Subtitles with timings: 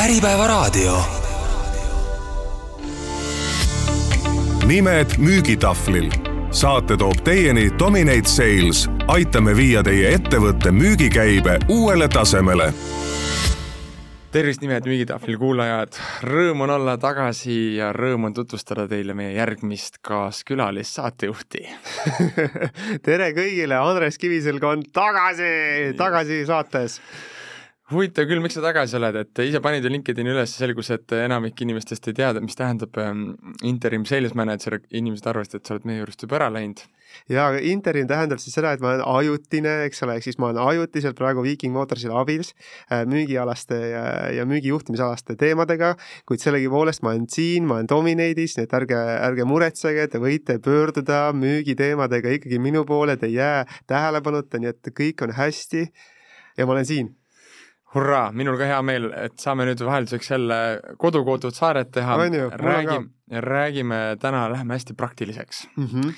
[0.00, 0.96] Äripäevaraadio.
[4.66, 6.10] nimed müügitahvlil.
[6.50, 8.88] saate toob teieni Dominate Sales.
[9.06, 12.72] aitame viia teie ettevõtte müügikäibe uuele tasemele
[14.32, 19.98] tervist, nimed müügitahvlil kuulajad, rõõm on olla tagasi ja rõõm on tutvustada teile meie järgmist
[20.00, 21.66] kaaskülalist saatejuhti
[23.08, 27.02] tere kõigile, Andres Kiviselg on tagasi, tagasi saates
[27.90, 31.58] huvitav küll, miks sa tagasi oled, et ise panid ju LinkedIni üles, selgus, et enamik
[31.64, 33.32] inimestest ei tea, mis tähendab ähm,
[33.66, 36.84] interim sales manager, inimesed arvasid, et sa oled meie juurest juba ära läinud.
[37.26, 40.62] ja interim tähendab siis seda, et ma olen ajutine, eks ole, ehk siis ma olen
[40.62, 44.04] ajutiselt praegu Viking Motorsil abiks äh, müügialaste ja,
[44.38, 45.96] ja müügijuhtimisalaste teemadega,
[46.30, 50.60] kuid sellegipoolest ma olen siin, ma olen Dominate'is, nii et ärge, ärge muretsege, te võite
[50.62, 55.88] pöörduda müügiteemadega ikkagi minu poole, te ei jää tähelepanuta, nii et kõik on hästi
[56.56, 57.16] ja ma olen siin
[57.94, 60.58] hurraa, minul ka hea meel, et saame nüüd vahelduseks jälle
[61.00, 62.18] kodu-koodud saaret teha.
[62.54, 63.08] räägime,
[63.46, 65.86] räägime täna, läheme hästi praktiliseks mm.
[65.86, 66.12] -hmm.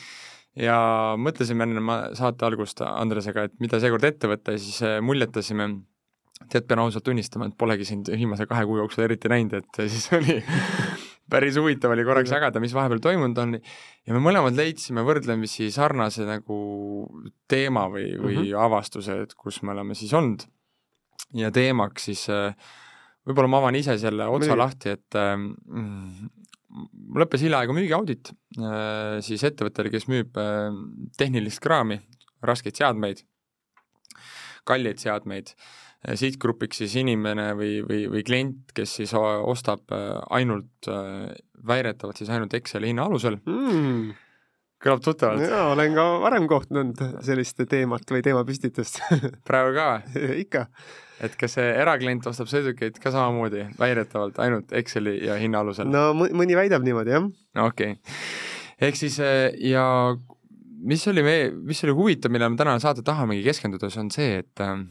[0.67, 0.77] ja
[1.17, 5.70] mõtlesime enne saate algust Andresega, et mida seekord ette võtta ja siis äh, muljetasime,
[6.53, 10.12] tead, pean ausalt tunnistama, et polegi sind viimase kahe kuu jooksul eriti näinud, et siis
[10.12, 10.43] oli
[11.33, 16.28] päris huvitav oli korraks jagada, mis vahepeal toimunud on ja me mõlemad leidsime võrdlemisi sarnase
[16.28, 16.59] nagu
[17.48, 18.59] teema või, või mm -hmm.
[18.61, 20.45] avastuse, et kus me oleme siis olnud
[21.38, 22.55] ja teemaks siis äh,
[23.27, 24.61] võib-olla ma avan ise selle otsa Mõni.
[24.62, 26.30] lahti, et mm,
[26.72, 30.72] mul lõppes hiljaaegu müügiaudit äh, siis ettevõttele, kes müüb äh,
[31.20, 32.00] tehnilist kraami,
[32.44, 33.22] raskeid seadmeid,
[34.69, 35.55] kalleid seadmeid,
[36.19, 39.92] sihtgrupiks siis inimene või, või, või klient, kes siis ostab
[40.34, 40.88] ainult,
[41.62, 44.10] väidetavalt siis ainult Exceli hinna alusel mm
[44.83, 45.44] kõlab tuttavalt.
[45.47, 49.00] jaa, olen ka varem kohtunud sellist teemat või teemapüstitust
[49.48, 49.88] praegu ka
[50.38, 50.66] ikka.
[51.22, 55.91] et kas see eraklient ostab sõidukeid ka samamoodi, väidetavalt ainult Exceli ja hinna alusel?
[55.91, 57.28] no mõni väidab niimoodi, jah.
[57.66, 58.16] okei okay.,
[58.88, 59.84] ehk siis äh, ja
[60.82, 64.42] mis oli meie, mis oli huvitav, millele me täna saate tahamegi keskenduda, see on see,
[64.42, 64.82] et äh,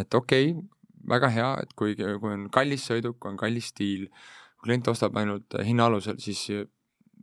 [0.00, 0.64] et okei okay,,
[1.06, 4.08] väga hea, et kui, kui on kallis sõiduk, on kallis stiil,
[4.64, 6.40] klient ostab ainult hinna alusel, siis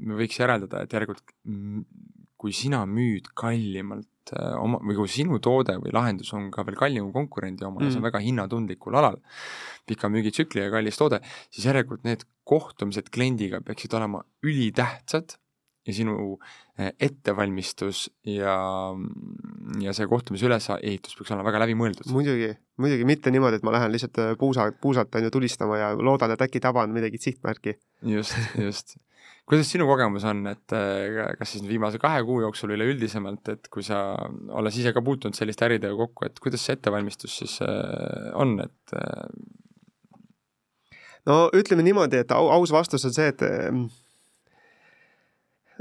[0.02, 1.36] me võiks järeldada, et järelikult
[2.44, 6.80] kui sina müüd kallimalt äh, oma, või kui sinu toode või lahendus on ka veel
[6.80, 7.86] kallim kui konkurendi oma mm.
[7.86, 8.10] ja see on mm.
[8.10, 9.20] väga hinnatundlikul alal,
[9.88, 11.22] pika müügitsükli ja kallis toode,
[11.54, 15.38] siis järelikult need kohtumised kliendiga peaksid olema ülitähtsad
[15.88, 16.16] ja sinu
[16.80, 18.56] äh, ettevalmistus ja,
[19.84, 22.12] ja see kohtumise ülesehitus peaks olema väga läbimõeldud.
[22.16, 25.90] muidugi, muidugi mitte niimoodi, et ma lähen lihtsalt äh, puusa, puusalt on ju tulistama ja
[26.00, 27.76] loodan, et äkki taban midagi sihtmärki.
[28.16, 28.96] just, just
[29.50, 33.84] kuidas sinu kogemus on, et äh, kas siis viimase kahe kuu jooksul üleüldisemalt, et kui
[33.84, 34.06] sa,
[34.56, 37.58] olles ise ka puutunud selliste äridega kokku, et kuidas see ettevalmistus siis
[38.40, 38.96] on, et
[41.28, 43.44] no ütleme niimoodi, et au, aus vastus on see, et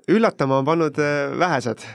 [0.09, 0.99] üllatama on pannud
[1.39, 1.87] vähesed.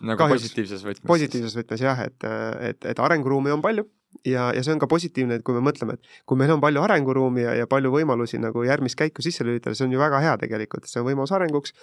[0.00, 0.42] nagu Kahjuks.
[0.42, 1.06] positiivses võtmes?
[1.06, 2.28] positiivses võtmes jah, et,
[2.72, 3.86] et, et arenguruumi on palju
[4.24, 6.82] ja, ja see on ka positiivne, et kui me mõtleme, et kui meil on palju
[6.82, 10.36] arenguruumi ja, ja palju võimalusi nagu järgmist käiku sisse lülitada, see on ju väga hea
[10.42, 11.74] tegelikult, see on võimalus arenguks.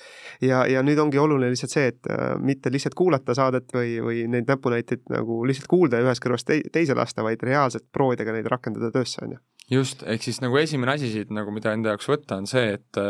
[0.44, 4.24] ja, ja nüüd ongi oluline lihtsalt see, et äh, mitte lihtsalt kuulata saadet või, või
[4.32, 8.36] neid näpunäiteid nagu lihtsalt kuulda ja ühest kõrvast te teise lasta, vaid reaalselt proovida ka
[8.36, 9.44] neid rakendada töösse, on ju.
[9.80, 13.04] just, ehk siis nagu esimene asi siit nagu, mida enda jaoks võtta, on see, et,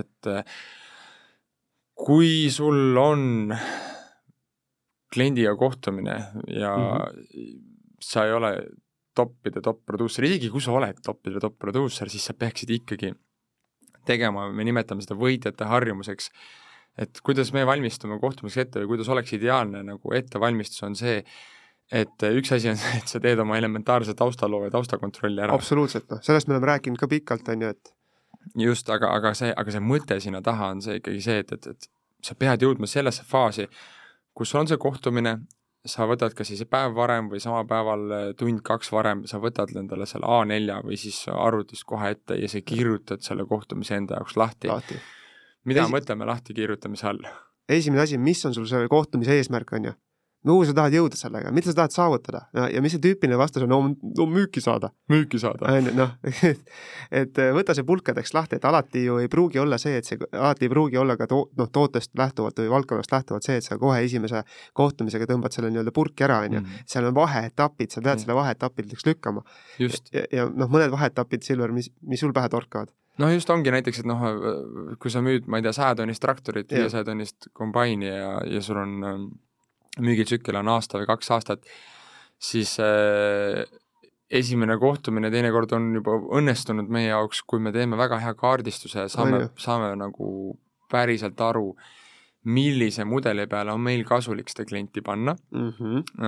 [0.00, 0.32] et
[2.02, 3.54] kui sul on
[5.12, 6.16] kliendiga kohtumine
[6.48, 7.70] ja mm -hmm
[8.02, 8.52] sa ei ole
[9.16, 13.12] toppide top produusser, isegi kui sa oled toppide top produusser, siis sa peaksid ikkagi
[14.08, 16.30] tegema, me nimetame seda võitjate harjumuseks,
[17.02, 21.20] et kuidas me valmistume kohtumiseks ette või kuidas oleks ideaalne nagu ettevalmistus, on see,
[21.92, 25.54] et üks asi on see, et sa teed oma elementaarse taustaloo ja taustakontrolli ära.
[25.54, 27.94] absoluutselt, noh, sellest me oleme rääkinud ka pikalt, on ju, et
[28.58, 31.66] just, aga, aga see, aga see mõte sinna taha on see ikkagi see, et, et,
[31.74, 31.90] et
[32.22, 33.66] sa pead jõudma sellesse faasi,
[34.36, 35.38] kus on see kohtumine,
[35.86, 40.06] sa võtad kas siis päev varem või sama päeval äh, tund-kaks varem, sa võtad endale
[40.06, 44.70] selle A4 või siis arvutist kohe ette ja sa kirjutad selle kohtumise enda jaoks lahti,
[44.70, 45.00] lahti..
[45.66, 45.94] mida Esi...
[45.96, 47.26] mõtleme lahti kirjutamise all?
[47.72, 49.98] esimene asi, mis on sul selle kohtumise eesmärk, on ju
[50.46, 53.64] kuhu sa tahad jõuda sellega, mida sa tahad saavutada ja, ja mis see tüüpiline vastus
[53.66, 53.78] on, no,
[54.18, 54.90] no müüki saada.
[55.12, 55.70] müüki saada.
[55.70, 56.14] on ju, noh,
[57.22, 60.66] et võta see pulkadeks lahti, et alati ju ei pruugi olla see, et see, alati
[60.66, 64.00] ei pruugi olla ka to-, noh, tootest lähtuvalt või valdkonnast lähtuvalt see, et sa kohe
[64.02, 64.42] esimese
[64.78, 66.64] kohtumisega tõmbad selle nii-öelda purki ära, on ju.
[66.64, 66.88] Mhm.
[66.94, 68.24] seal on vaheetapid, sa pead mm.
[68.24, 69.44] selle vaheetappideks lükkama.
[69.78, 72.90] ja, ja noh, mõned vaheetapid, Silver, mis, mis sul pähe torkavad?
[73.20, 74.22] no just ongi näiteks, et noh,
[75.00, 78.94] kui sa müüd, ma ei tea, sajatonnist traktorit, viiesajatonnist kombaini ja, ja sul on
[80.00, 81.66] müügitsükkel on aasta või kaks aastat,
[82.40, 83.64] siis äh,
[84.32, 89.10] esimene kohtumine teinekord on juba õnnestunud meie jaoks, kui me teeme väga hea kaardistuse ja
[89.12, 90.28] saame saame nagu
[90.92, 91.72] päriselt aru,
[92.52, 95.68] millise mudeli peale on meil kasulik seda klienti panna mm.
[95.78, 96.24] -hmm.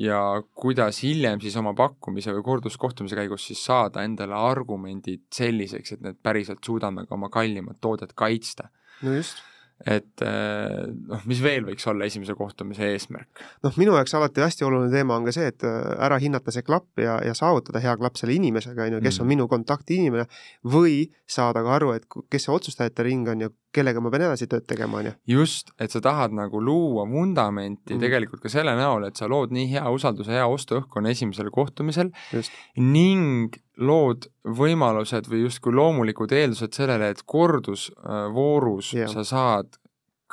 [0.00, 0.20] ja
[0.54, 6.22] kuidas hiljem siis oma pakkumise või korduskohtumise käigus siis saada endale argumendid selliseks, et need
[6.22, 8.70] päriselt suudame ka oma kallimat toodet kaitsta
[9.02, 9.42] no just
[9.86, 13.42] et äh, noh, mis veel võiks olla esimese kohtumise eesmärk?
[13.66, 16.62] noh, minu jaoks alati hästi oluline teema on ka see, et äh, ära hinnata see
[16.62, 19.24] klapp ja, ja saavutada hea klapp selle inimesega, on ju, kes Mm.
[19.24, 20.24] on minu kontaktinimene
[20.64, 24.46] või saada ka aru, et kes see otsustajate ring on ja kellega ma pean edasi
[24.50, 25.12] tööd tegema, on ju.
[25.34, 27.98] just, et sa tahad nagu luua vundamenti Mm.
[27.98, 28.00] mm.
[28.06, 32.52] tegelikult ka selle näol, et sa lood nii hea usalduse, hea ostuõhkkonna esimesel kohtumisel just,
[32.76, 39.10] ning lood võimalused või justkui loomulikud eeldused sellele, et kordusvoorus Jah.
[39.10, 39.78] sa saad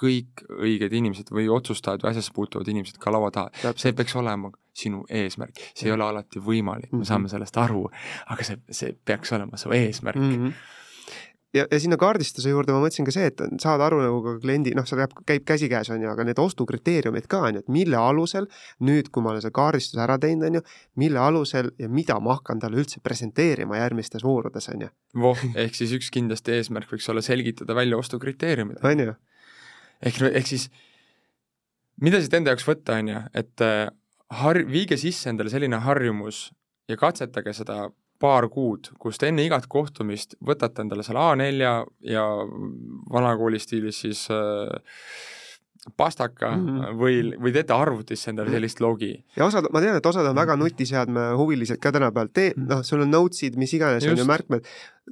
[0.01, 3.73] kõik õiged inimesed või otsustajad või asjasse puutuvad inimesed ka laua taha.
[3.75, 7.07] see peaks olema sinu eesmärk, see ei ole alati võimalik, me Mhm.
[7.09, 7.89] saame sellest aru,
[8.27, 10.31] aga see, see peaks olema su eesmärk mm.
[10.31, 10.47] mm.
[10.47, 10.53] -hmm.
[11.55, 14.73] ja, ja sinna kaardistuse juurde ma mõtlesin ka see, et saada aru nagu ka kliendi,
[14.77, 17.99] noh, see läheb, käib käsikäes, on ju, aga need ostukriteeriumid ka, on ju, et mille
[17.99, 18.47] alusel
[18.87, 20.63] nüüd, kui ma olen selle kaardistuse ära teinud, on ju,
[21.01, 24.91] mille alusel ja mida ma hakkan talle üldse presenteerima järgmistes voorudes, on ju,
[25.25, 28.79] voh, ehk siis üks kindlasti eesmärk võiks olla selgitada välja ostukriteeriumid.
[28.87, 29.17] on ju,
[30.07, 30.69] ehk, ehk siis
[32.01, 33.89] mida siit enda jaoks võtta, on ju, et äh,
[34.41, 36.49] har-, viige sisse endale selline harjumus
[36.89, 37.89] ja katsetage seda
[38.21, 41.73] paar kuud, kus te enne igat kohtumist võtate endale selle A4
[42.13, 42.25] ja
[43.13, 44.69] vanakooli stiilis siis äh,
[45.97, 46.77] pastaka mm Mhm.
[46.77, 46.97] -hmm.
[47.01, 49.11] või, või teete arvutisse endale sellist logi.
[49.35, 53.01] ja osad, ma tean, et osad on väga nutiseadme huvilised ka tänapäeval, tee, noh, sul
[53.01, 54.65] on notes'id, mis iganes, on ju, märkmed,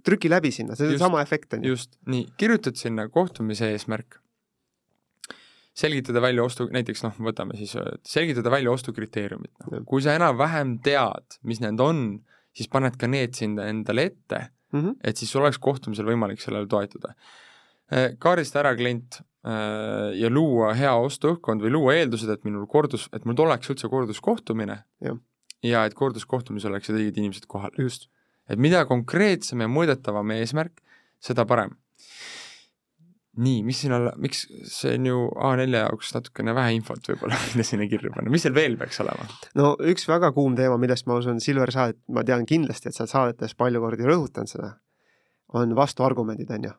[0.05, 1.03] trüki läbi sinna, see on Just.
[1.03, 1.69] sama efekt, on ju.
[1.73, 4.19] just, nii, kirjutad sinna kohtumise eesmärk,
[5.73, 7.73] selgitada välja ostu, näiteks noh, võtame siis,
[8.05, 12.19] selgitada välja ostukriteeriumid no., kui sa enam-vähem tead, mis need on,
[12.53, 14.99] siis paned ka need sinna endale ette, Mhm.
[15.03, 17.15] et siis sul oleks kohtumisel võimalik sellele toetuda.
[18.19, 23.25] kaardista ära klient äh, ja luua hea ostuõhkkond või luua eeldused, et minul kordus, et
[23.25, 25.17] mul oleks üldse korduskohtumine Jah.
[25.63, 27.71] ja et korduskohtumisel oleksid õiged inimesed kohal.
[27.77, 28.09] just,
[28.47, 30.81] et mida konkreetsem ja mõõdetavam eesmärk,
[31.19, 31.75] seda parem.
[33.37, 37.65] nii, mis siin alla, miks see on ju A4 jaoks natukene vähe infot võib-olla, mida
[37.67, 39.27] sinna kirja panna, mis seal veel peaks olema?
[39.59, 43.05] no üks väga kuum teema, millest ma usun, Silver, sa ma tean kindlasti, et sa
[43.05, 44.73] oled saadetes palju kordi rõhutanud seda,
[45.59, 46.73] on vastuargumendid, on ju.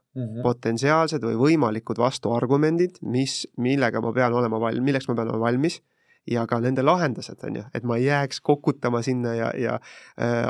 [0.44, 5.81] potentsiaalsed või võimalikud vastuargumendid, mis, millega ma pean olema val-, milleks ma pean olema valmis
[6.31, 9.77] ja ka nende lahendused on ju, et ma ei jääks kokutama sinna ja, ja
[10.21, 10.47] äh,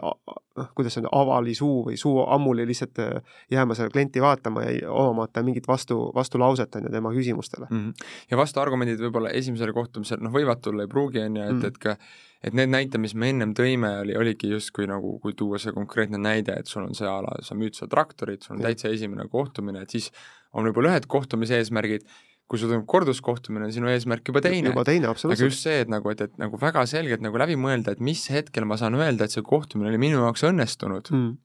[0.56, 4.64] noh, kuidas see on, avali suu või suu ammuli lihtsalt äh, jääma seda klienti vaatama
[4.68, 7.66] ja omamata mingit vastu, vastulauset on ju tema küsimustele.
[7.70, 7.90] Mhm.
[8.30, 11.64] ja vastuargumendid võib-olla esimesel kohtumisel noh, võivad tulla, ei pruugi, on ju, et Mm.
[11.66, 11.96] et ka
[12.42, 16.16] et need näited, mis me ennem tõime, oli, oligi justkui nagu, kui tuua see konkreetne
[16.18, 18.70] näide, et sul on see ala, sa müüd seda traktorit, sul on Jah.
[18.70, 20.10] täitsa esimene kohtumine, et siis
[20.56, 22.06] on võib-olla ühed kohtumise eesmärgid,
[22.50, 24.72] kui sul toimub korduskohtumine, on sinu eesmärk juba teine.
[24.72, 25.46] juba teine, aga absoluutselt.
[25.52, 28.66] just see, et nagu, et, et nagu väga selgelt nagu läbi mõelda, et mis hetkel
[28.66, 31.36] ma saan öelda, et see kohtumine oli minu jaoks õnnestunud Mm.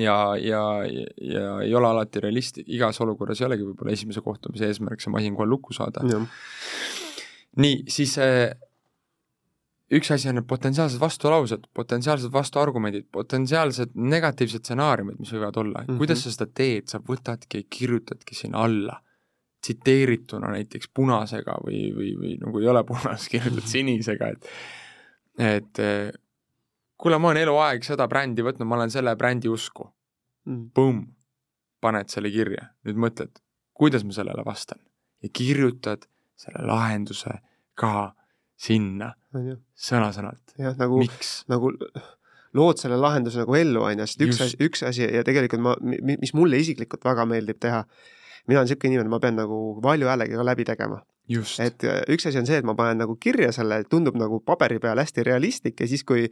[0.00, 0.62] ja, ja,
[1.20, 5.36] ja ei ole alati realist, igas olukorras ei olegi võib-olla esimese kohtumise eesmärk see masin
[5.36, 6.00] kohe lukku saada.
[7.60, 8.56] nii, siis äh,
[9.94, 15.84] üks asi on need potentsiaalsed vastulaused, potentsiaalsed vastuargumendid, potentsiaalsed negatiivsed stsenaariumid, mis võivad olla mm,
[15.84, 15.92] Mhm.
[15.92, 15.98] -hmm.
[16.00, 19.00] kuidas sa seda teed, sa võtadki kirjutadki sinna alla,
[19.64, 24.50] tsiteerituna näiteks punasega või, või, või kui ei ole punas, kirjutad sinisega, et
[25.40, 26.12] et äh,
[27.00, 29.90] kuule, ma olen eluaeg seda brändi võtnud, ma olen selle brändi usku,
[30.44, 30.66] Mm.
[30.76, 30.98] põmm,
[31.80, 33.38] paned selle kirja, nüüd mõtled,
[33.72, 34.76] kuidas ma sellele vastan.
[35.24, 36.02] Ja kirjutad
[36.36, 37.38] selle lahenduse
[37.80, 38.10] ka
[38.60, 41.00] sinna sõna-sõnalt, jah, nagu
[41.48, 41.70] nagu
[42.54, 45.72] lood selle lahenduse nagu ellu, on ju, sest üks asi, üks asi ja tegelikult ma,
[45.80, 47.80] mis mulle isiklikult väga meeldib teha,
[48.48, 51.02] mina olen niisugune inimene, ma pean nagu valju häälega läbi tegema.
[51.64, 54.76] et äh, üks asi on see, et ma panen nagu kirja selle, tundub nagu paberi
[54.76, 56.26] peal hästi realistlik ja siis, kui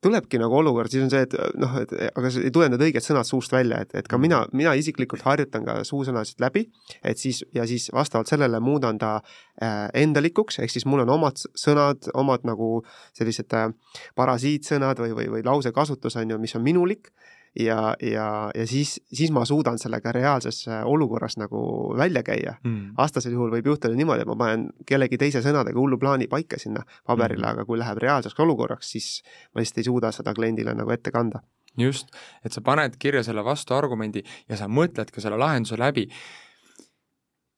[0.00, 3.04] tulebki nagu olukord, siis on see, et noh, et aga see ei tule need õiged
[3.04, 6.64] sõnad suust välja, et, et ka mina, mina isiklikult harjutan ka suusõnasid läbi,
[7.04, 11.44] et siis ja siis vastavalt sellele muudan ta äh, endalikuks, ehk siis mul on omad
[11.52, 12.78] sõnad, omad nagu
[13.20, 13.68] sellised äh,
[14.16, 17.12] parasiitsõnad või, või, või lausekasutus on ju, mis on minulik
[17.56, 21.60] ja, ja, ja siis, siis ma suudan sellega reaalses äh, olukorras nagu
[21.96, 22.94] välja käia mm.
[22.96, 26.84] vastasel juhul võib juhtuda niimoodi, et ma panen kellegi teise sõnadega hullu plaani paika sinna
[27.06, 29.08] paberile mm, aga kui läheb reaalseks olukorraks, siis
[29.54, 31.42] ma lihtsalt ei suuda seda kliendile nagu ette kanda.
[31.78, 32.10] just,
[32.44, 36.08] et sa paned kirja selle vastuargumendi ja sa mõtled ka selle lahenduse läbi.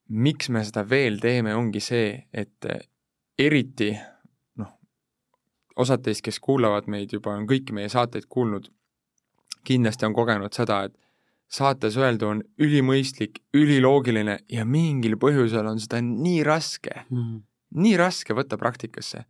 [0.09, 2.81] miks me seda veel teeme, ongi see, et eh,
[3.39, 3.93] eriti
[4.59, 4.73] noh,
[5.75, 8.67] osad teist, kes kuulavad meid juba, on kõiki meie saateid kuulnud,
[9.63, 10.95] kindlasti on kogenud seda, et
[11.51, 17.39] saates öeldu on ülimõistlik, üliloogiline ja mingil põhjusel on seda nii raske mm,
[17.75, 19.23] nii raske võtta praktikasse.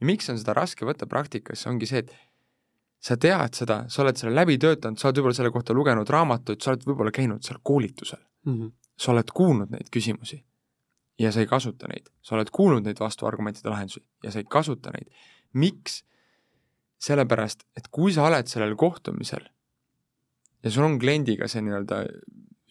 [0.00, 2.14] ja miks on seda raske võtta praktikasse, ongi see, et
[3.02, 6.62] sa tead seda, sa oled selle läbi töötanud, sa oled võib-olla selle kohta lugenud raamatuid,
[6.62, 8.54] sa oled võib-olla käinud seal koolitusel mm.
[8.54, 8.72] -hmm.
[8.96, 10.42] sa oled kuulnud neid küsimusi
[11.18, 14.90] ja sa ei kasuta neid, sa oled kuulnud neid vastuargumentide lahendusi ja sa ei kasuta
[14.90, 15.10] neid.
[15.52, 16.04] miks?
[17.02, 19.44] Sellepärast, et kui sa oled sellel kohtumisel
[20.62, 22.02] ja sul on kliendiga see nii-öelda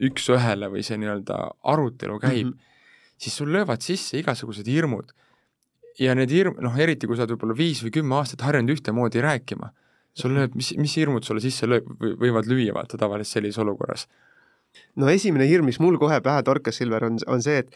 [0.07, 1.39] üks-ühele või see nii-öelda
[1.73, 3.17] arutelu käib mm, -hmm.
[3.21, 5.11] siis sul löövad sisse igasugused hirmud.
[5.99, 9.21] ja need hirm, noh eriti kui sa oled võib-olla viis või kümme aastat harjunud ühtemoodi
[9.21, 9.73] rääkima,
[10.15, 14.07] sul lööb, mis, mis hirmud sulle sisse lööb, võivad lüüa vaata tavaliselt sellises olukorras?
[14.95, 17.75] no esimene hirm, mis mul kohe pähe torkas, Silver, on, on see, et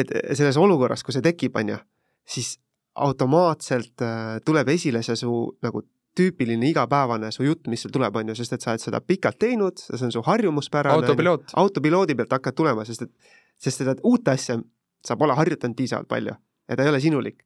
[0.00, 1.78] et selles olukorras, kui see tekib, on ju,
[2.26, 2.58] siis
[2.94, 5.32] automaatselt äh, tuleb esile see su
[5.62, 5.82] nagu
[6.18, 9.38] tüüpiline igapäevane su jutt, mis sul tuleb, on ju, sest et sa oled seda pikalt
[9.40, 10.98] teinud, see on su harjumuspärane.
[10.98, 11.54] autopiloot.
[11.62, 13.12] autopiloodi pealt hakkad tulema, sest et,
[13.60, 14.58] sest seda uut asja
[15.06, 17.44] sa pole harjutanud piisavalt palju ja ta ei ole sinulik.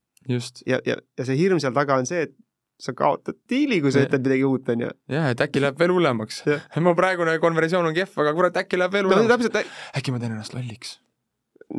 [0.67, 2.35] ja, ja, ja see hirm seal taga on see, et
[2.81, 4.09] sa kaotad diili, kui sa ja.
[4.09, 4.93] ütled midagi uut, on ju.
[5.13, 6.43] jah, et äkki läheb veel hullemaks.
[6.81, 9.53] mu praegune konversioon on kehv, aga kurat, äkki läheb veel hullemaks no,.
[9.53, 9.77] Täpselt...
[10.01, 10.97] äkki ma teen ennast lolliks.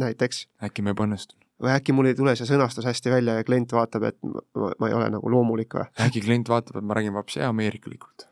[0.06, 0.46] näiteks.
[0.70, 4.10] äkki ma ebaõnnestun või äkki mul ei tule see sõnastus hästi välja ja klient vaatab,
[4.12, 5.88] et ma, ma ei ole nagu loomulik või?
[6.08, 8.28] äkki klient vaatab, et ma räägin vapsi ameerikalikult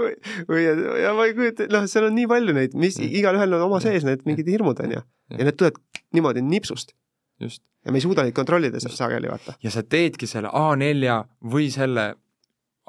[0.00, 0.14] või,
[0.48, 0.62] või
[1.02, 4.06] ja ma ei kujuta, noh, seal on nii palju neid, mis igalühel on oma sees
[4.06, 5.04] need mingid hirmud, on ju.
[5.36, 5.80] ja need tulevad
[6.16, 6.94] niimoodi nipsust.
[7.40, 9.56] ja me ei suuda neid kontrollida seal sageli, vaata.
[9.64, 11.22] ja sa teedki selle A4
[11.52, 12.12] või selle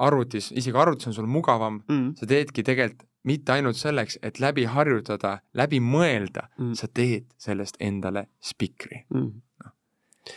[0.02, 4.66] arvutis, isegi arvutis on sul mugavam mm., sa teedki tegelikult mitte ainult selleks, et läbi
[4.70, 9.32] harjutada, läbi mõelda mm., sa teed sellest endale spikri mm.
[9.62, 9.70] No.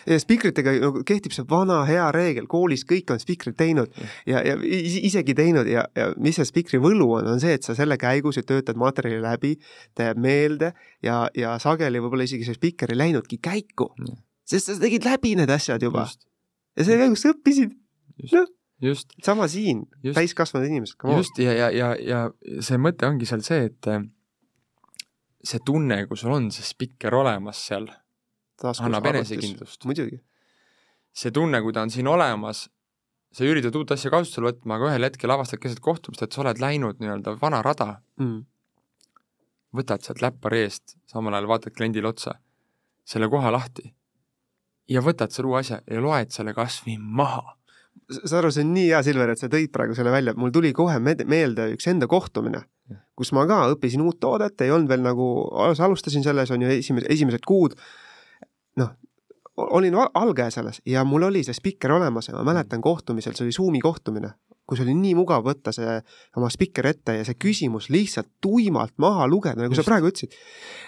[0.08, 0.72] ja spikritega
[1.06, 3.92] kehtib see vana hea reegel, koolis kõik on spikrid teinud
[4.28, 7.76] ja, ja isegi teinud ja, ja mis see spikri võlu on, on see, et sa
[7.76, 9.54] selle käigus töötad materjali läbi,
[9.96, 10.74] ta jääb meelde
[11.04, 15.36] ja, ja sageli võib-olla isegi see spikker ei läinudki käiku mm., sest sa tegid läbi
[15.40, 16.04] need asjad juba.
[16.76, 17.76] ja selle käigus sa õppisid.
[18.32, 19.12] noh just.
[19.22, 21.22] sama siin, täiskasvanud inimesed, come on.
[21.22, 24.04] just, ja, ja, ja, ja see mõte ongi seal see, et äh,
[25.44, 27.88] see tunne, kui sul on see spikker olemas seal,
[28.74, 29.84] annab enesekindlust.
[29.88, 30.20] muidugi.
[31.14, 32.66] see tunne, kui ta on siin olemas,
[33.34, 36.62] sa üritad uut asja kasutusele võtma, aga ühel hetkel avastad keset kohtumist, et sa oled
[36.62, 37.90] läinud nii-öelda vana rada
[38.20, 38.40] mm..
[39.74, 42.38] võtad sealt läppari eest, samal ajal vaatad kliendile otsa,
[43.04, 43.90] selle koha lahti
[44.90, 47.56] ja võtad selle uue asja ja loed selle kas või maha
[48.10, 50.72] saad aru, see on nii hea, Silver, et sa tõid praegu selle välja, mul tuli
[50.76, 52.64] kohe meelde üks enda kohtumine,
[53.16, 57.08] kus ma ka õppisin uut toodet, ei olnud veel nagu, alustasin selles, on ju, esimesed,
[57.14, 57.76] esimesed kuud,
[58.80, 58.92] noh,
[59.56, 63.54] olin algaja selles ja mul oli see spikker olemas ja ma mäletan kohtumisel, see oli
[63.54, 64.32] Zoomi kohtumine,
[64.66, 66.00] kus oli nii mugav võtta see
[66.38, 69.84] oma spikker ette ja see küsimus lihtsalt tuimalt maha lugeda, nagu Just.
[69.84, 70.34] sa praegu ütlesid.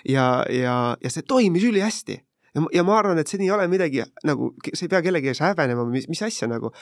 [0.09, 2.19] ja, ja, ja see toimis ülihästi
[2.73, 5.85] ja, ma arvan, et see ei ole midagi nagu, sa ei pea kellegi ees häbenema,
[5.91, 6.73] mis, mis asja nagu,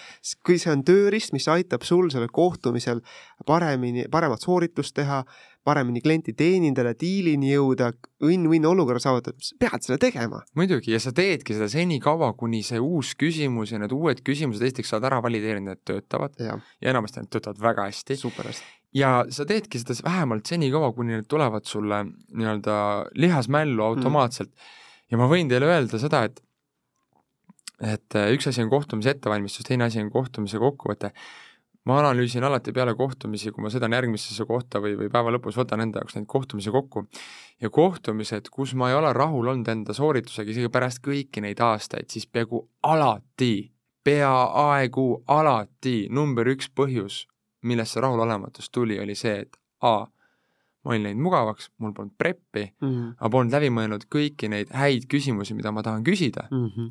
[0.47, 3.02] kui see on tööriist, mis aitab sul sellel kohtumisel
[3.49, 5.23] paremini, paremat sooritust teha,
[5.64, 7.90] paremini klienti teenindada, diilini jõuda,
[8.25, 10.43] win-win olukorra saavutada, pead seda tegema.
[10.59, 14.95] muidugi, ja sa teedki seda senikaua, kuni see uus küsimus ja need uued küsimused esiteks
[14.95, 16.37] saad ära valideerida, need töötavad.
[16.38, 18.21] Ja, ja enamasti need töötavad väga hästi.
[18.21, 22.78] super hästi ja sa teedki seda vähemalt senikaua, kuni need tulevad sulle nii-öelda
[23.19, 24.52] lihasmällu automaatselt.
[24.54, 26.43] mm ja ma võin teile öelda seda, et
[27.83, 31.11] et äh, üks asi on kohtumise ettevalmistus, teine asi on kohtumise kokkuvõte.
[31.85, 35.83] ma analüüsin alati peale kohtumisi, kui ma sõidan järgmisesse kohta või, või päeva lõpus võtan
[35.85, 37.03] enda jaoks neid kohtumisi kokku
[37.61, 42.09] ja kohtumised, kus ma ei ole rahul olnud enda sooritusega isegi pärast kõiki neid aastaid,
[42.09, 43.69] siis peaaegu alati,
[44.05, 47.27] peaaegu alati number üks põhjus,
[47.69, 50.07] millest see rahulolematus tuli, oli see, et A
[50.85, 53.11] ma olin läinud mugavaks, mul polnud preppi mm, -hmm.
[53.21, 56.67] ma polnud läbi mõelnud kõiki neid häid küsimusi, mida ma tahan küsida mm.
[56.69, 56.91] -hmm.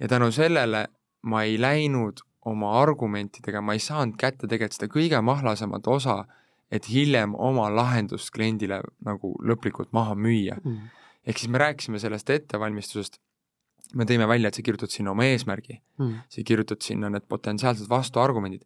[0.00, 0.86] ja tänu sellele
[1.22, 6.24] ma ei läinud oma argumentidega, ma ei saanud kätte tegelikult seda kõige mahlasemat osa,
[6.70, 10.72] et hiljem oma lahendust kliendile nagu lõplikult maha müüa mm.
[10.72, 10.88] -hmm.
[11.26, 13.20] ehk siis me rääkisime sellest ettevalmistusest,
[13.94, 16.18] me tõime välja, et sa kirjutad sinna oma eesmärgi mm, -hmm.
[16.28, 18.64] sa kirjutad sinna need potentsiaalsed vastuargumendid,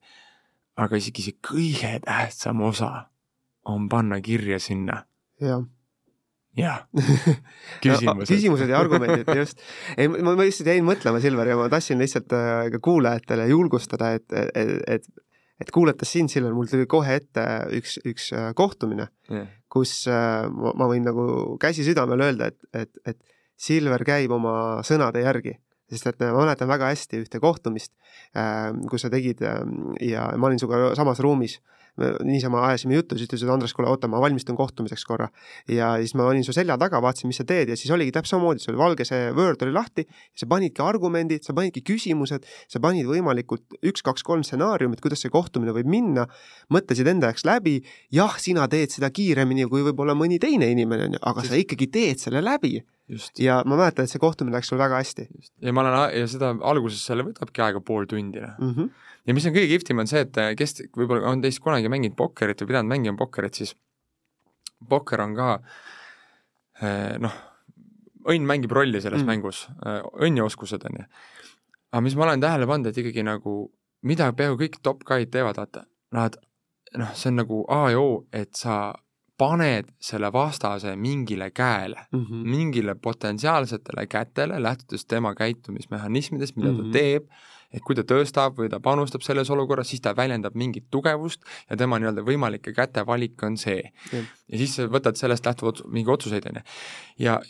[0.76, 3.11] aga isegi see kõige tähtsam osa
[3.69, 5.03] on panna kirja sinna.
[5.41, 5.67] jah
[6.59, 6.83] jah
[7.85, 9.63] küsimused küsimused ja argumendid, just.
[9.97, 14.15] ei, ma, ma lihtsalt jäin mõtlema, Silver, ja ma tahtsin lihtsalt äh, ka kuulajatele julgustada,
[14.19, 15.09] et, et, et,
[15.63, 17.47] et kuulates sind, Silver, mul tuli kohe ette
[17.79, 21.29] üks, üks äh, kohtumine yeah., kus äh, ma, ma võin nagu
[21.61, 24.53] käsi südamel öelda, et, et, et Silver käib oma
[24.87, 25.59] sõnade järgi
[25.89, 27.95] sest et ma mäletan väga hästi ühte kohtumist,
[28.93, 31.55] kus sa tegid ja ma olin sinuga samas ruumis
[32.26, 35.28] niisama ajasime juttu, siis ta ütles, et Andres, kuule, oota, ma valmistun kohtumiseks korra.
[35.69, 38.37] ja siis ma olin su selja taga, vaatasin, mis sa teed ja siis oligi täpselt
[38.37, 42.83] samamoodi, sul oli valge see Word oli lahti, sa panidki argumendid, sa panidki küsimused, sa
[42.83, 46.28] panid võimalikult üks, kaks, kolm stsenaariumit, kuidas see kohtumine võib minna,
[46.75, 47.78] mõtlesid enda jaoks läbi,
[48.14, 51.90] jah, sina teed seda kiiremini kui võib-olla mõni teine inimene, on ju, aga sa ikkagi
[51.93, 52.78] teed selle läbi
[53.09, 53.38] Just.
[53.41, 55.25] ja ma mäletan, et see kohtumine läks sul väga hästi.
[55.65, 58.73] ja ma olen, ja seda alguses selle võtabki aega pool tundi mm.
[58.75, 58.91] -hmm.
[59.31, 62.61] ja mis on kõige kihvtim, on see, et kes võib-olla on teist kunagi mänginud pokkerit
[62.61, 63.73] või pidanud mängima pokkerit, siis
[64.88, 65.49] pokker on ka
[66.83, 67.35] eh, noh,
[68.29, 69.33] õnn mängib rolli selles mm.
[69.33, 71.09] mängus, eh, õnn ja oskused, on ju.
[71.93, 73.57] aga mis ma olen tähele pannud, et ikkagi nagu
[74.07, 75.85] mida peaaegu kõik top guy'd teevad, vaata,
[76.15, 76.37] nad
[76.99, 78.93] noh, see on nagu A ja O, et sa
[79.38, 82.49] paned selle vastase mingile käele mm, -hmm.
[82.54, 86.78] mingile potentsiaalsetele kätele, lähtudes tema käitumismehhanismidest, mida mm -hmm.
[86.78, 86.92] ta mhm.
[86.92, 87.28] teeb,
[87.73, 91.76] et kui ta tõstab või ta panustab selles olukorras, siis ta väljendab mingit tugevust ja
[91.76, 94.26] tema nii-öelda võimalike käte valik on see mm.
[94.49, 96.62] ja siis võtad sellest lähtuvalt mingi otsuseid, on ju.
[97.18, 97.40] ja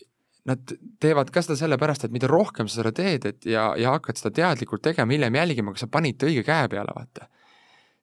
[0.45, 4.17] nad teevad ka seda sellepärast, et mida rohkem sa seda teed, et ja, ja hakkad
[4.17, 7.29] seda teadlikult tegema, hiljem jälgima, kas sa panid õige käe peale, vaata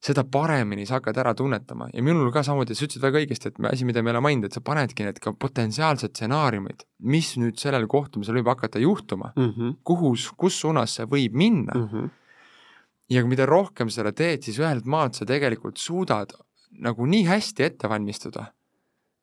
[0.04, 3.62] seda paremini sa hakkad ära tunnetama ja minul ka samuti, sa ütlesid väga õigesti, et
[3.72, 7.58] asi, mida me ei ole maininud, et sa panedki need ka potentsiaalsed stsenaariumid, mis nüüd
[7.62, 9.78] sellel kohtumisel võib hakata juhtuma mm, -hmm.
[9.84, 11.88] kuhu, kus suunas see võib minna mm.
[11.92, 12.10] -hmm.
[13.16, 16.36] ja mida rohkem seda teed, siis ühelt maalt sa tegelikult suudad
[16.86, 18.50] nagu nii hästi ette valmistuda,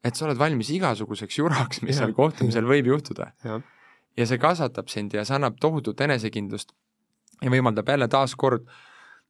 [0.05, 3.33] et sa oled valmis igasuguseks juraks, mis ja, seal kohtumisel võib juhtuda.
[4.17, 6.73] ja see kasvatab sind ja see annab tohutut enesekindlust
[7.43, 8.67] ja võimaldab jälle taaskord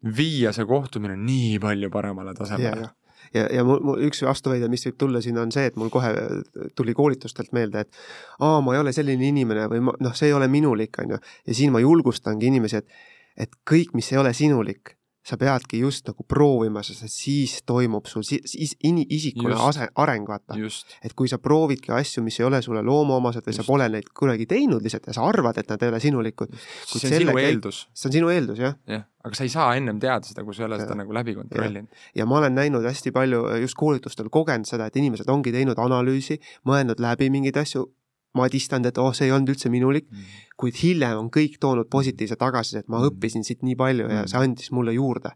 [0.02, 2.88] viia see kohtumine nii palju paremale tasemele.
[3.34, 6.12] ja, ja mul, mul üks vastuväide, mis võib tulla siin, on see, et mul kohe
[6.78, 8.02] tuli koolitustelt meelde, et
[8.40, 11.20] aa, ma ei ole selline inimene või ma, noh, see ei ole minulik, on ju.
[11.46, 13.06] ja siin ma julgustangi inimesi, et,
[13.46, 18.24] et kõik, mis ei ole sinulik sa peadki just nagu proovima, sest siis toimub sul
[18.26, 20.56] siis isikune ase, areng, vaata.
[21.04, 23.62] et kui sa proovidki asju, mis ei ole sulle loomuomased või just.
[23.62, 26.58] sa pole neid kunagi teinud lihtsalt ja sa arvad, et nad ei ole sinulikud.
[26.58, 27.86] see on sinu eeldus.
[27.94, 28.76] see on sinu eeldus, jah.
[28.90, 31.36] jah, aga sa ei saa ennem teada seda, kui sa ei ole seda nagu läbi
[31.38, 32.04] kontrollinud.
[32.18, 36.40] ja ma olen näinud hästi palju just koolitustel kogenud seda, et inimesed ongi teinud analüüsi,
[36.66, 37.86] mõelnud läbi mingeid asju,
[38.38, 42.38] madistanud, et oh, see ei olnud üldse minulik mm., kuid hiljem on kõik toonud positiivse
[42.40, 43.12] tagasisidet, ma mm.
[43.12, 44.32] õppisin siit nii palju ja mm.
[44.32, 45.34] see andis mulle juurde.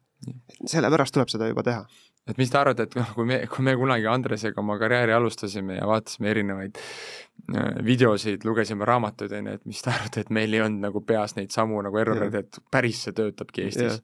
[0.65, 1.85] sellepärast tuleb seda juba teha.
[2.31, 5.77] et mis te arvate, et noh, kui me, kui me kunagi Andresega oma karjääri alustasime
[5.77, 10.57] ja vaatasime erinevaid äh, videosid, lugesime raamatuid, on ju, et mis te arvate, et meil
[10.57, 14.03] ei olnud nagu peas neid samu nagu erroreid, et päris see töötabki Eestis?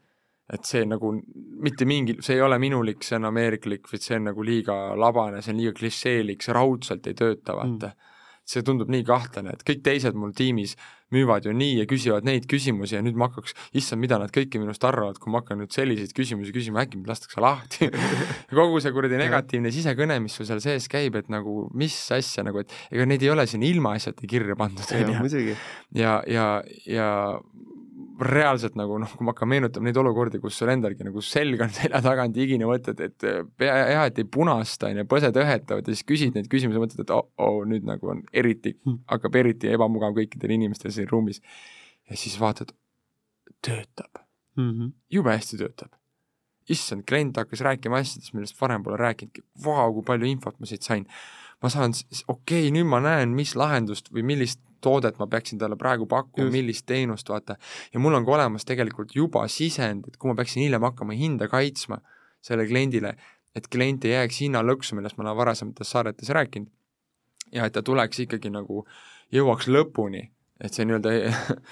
[0.52, 1.14] et see nagu
[1.64, 5.40] mitte mingi, see ei ole minulik, see on ameeriklik, vaid see on nagu liiga labane,
[5.40, 8.08] see on liiga klišeelik, see raudselt ei tööta, vaata mm
[8.48, 10.74] see tundub nii kahtlane, et kõik teised mul tiimis
[11.12, 14.60] müüvad ju nii ja küsivad neid küsimusi ja nüüd ma hakkaks, issand, mida nad kõike
[14.60, 17.90] minust arvavad, kui ma hakkan nüüd selliseid küsimusi küsima, äkki mind lastakse lahti?
[18.56, 22.64] Kogu see kuradi negatiivne sisekõne, mis sul seal sees käib, et nagu mis asja nagu,
[22.64, 25.58] et ega neid ei ole siin ilmaasjata kirja pandud, on ju.
[26.00, 26.48] ja, ja,
[26.88, 27.10] ja
[28.20, 31.72] reaalselt nagu noh, kui ma hakkan meenutama neid olukordi, kus sul endalgi nagu selg on
[31.80, 35.96] selja tagant, higine mõtled, et pea hea, et ei punasta, on ju, põsed õhetavad ja
[35.96, 39.04] siis küsid neid küsimusi, mõtled, et oh-oh, nüüd nagu on eriti, hmm.
[39.12, 41.42] hakkab eriti ebamugav kõikidel inimestel siin ruumis.
[42.10, 42.74] ja siis vaatad,
[43.62, 44.22] töötab
[44.56, 44.70] mm.
[44.70, 44.92] -hmm.
[45.10, 45.92] jube hästi töötab.
[46.68, 50.82] issand, klient hakkas rääkima asjadest, millest varem pole rääkinudki, vau, kui palju infot ma siit
[50.82, 51.06] sain.
[51.62, 51.94] Ma saan,
[52.26, 56.50] okei okay,, nüüd ma näen, mis lahendust või millist toodet ma peaksin talle praegu pakkuma,
[56.50, 57.56] millist teenust, vaata.
[57.92, 61.48] ja mul on ka olemas tegelikult juba sisend, et kui ma peaksin hiljem hakkama hinda
[61.52, 62.00] kaitsma
[62.42, 63.14] sellele kliendile,
[63.54, 66.70] et klient ei jääks hinnalõksu, millest ma olen varasemates saadetes rääkinud,
[67.54, 68.82] ja et ta tuleks ikkagi nagu,
[69.32, 70.26] jõuaks lõpuni,
[70.60, 71.14] et see nii-öelda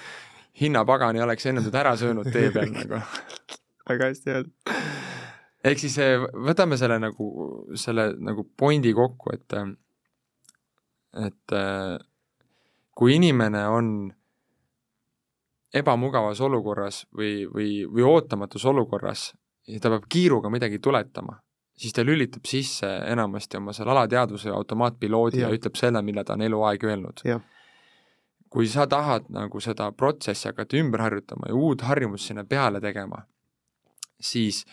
[0.61, 3.01] hinnapagan ei oleks ennem teda ära söönud tee peal nagu
[3.89, 5.00] väga hästi öeldud.
[5.63, 7.27] Ehk siis eh, võtame selle nagu,
[7.75, 9.57] selle nagu pointi kokku, et
[11.27, 11.97] et eh,
[12.95, 13.93] kui inimene on
[15.73, 19.31] ebamugavas olukorras või, või, või ootamatus olukorras
[19.67, 21.37] ja ta peab kiiruga midagi tuletama,
[21.77, 25.47] siis ta lülitab sisse enamasti oma seal alateadvuse automaatpiloodi ja.
[25.47, 27.23] ja ütleb selle, mille ta on eluaeg öelnud.
[28.51, 33.21] kui sa tahad nagu seda protsessi hakata ümber harjutama ja uut harjumust sinna peale tegema,
[34.19, 34.65] siis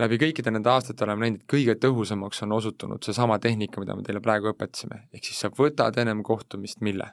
[0.00, 4.04] läbi kõikide nende aastate oleme näinud, et kõige tõhusamaks on osutunud seesama tehnika, mida me
[4.06, 7.12] teile praegu õpetasime, ehk siis sa võtad ennem kohtumist mille?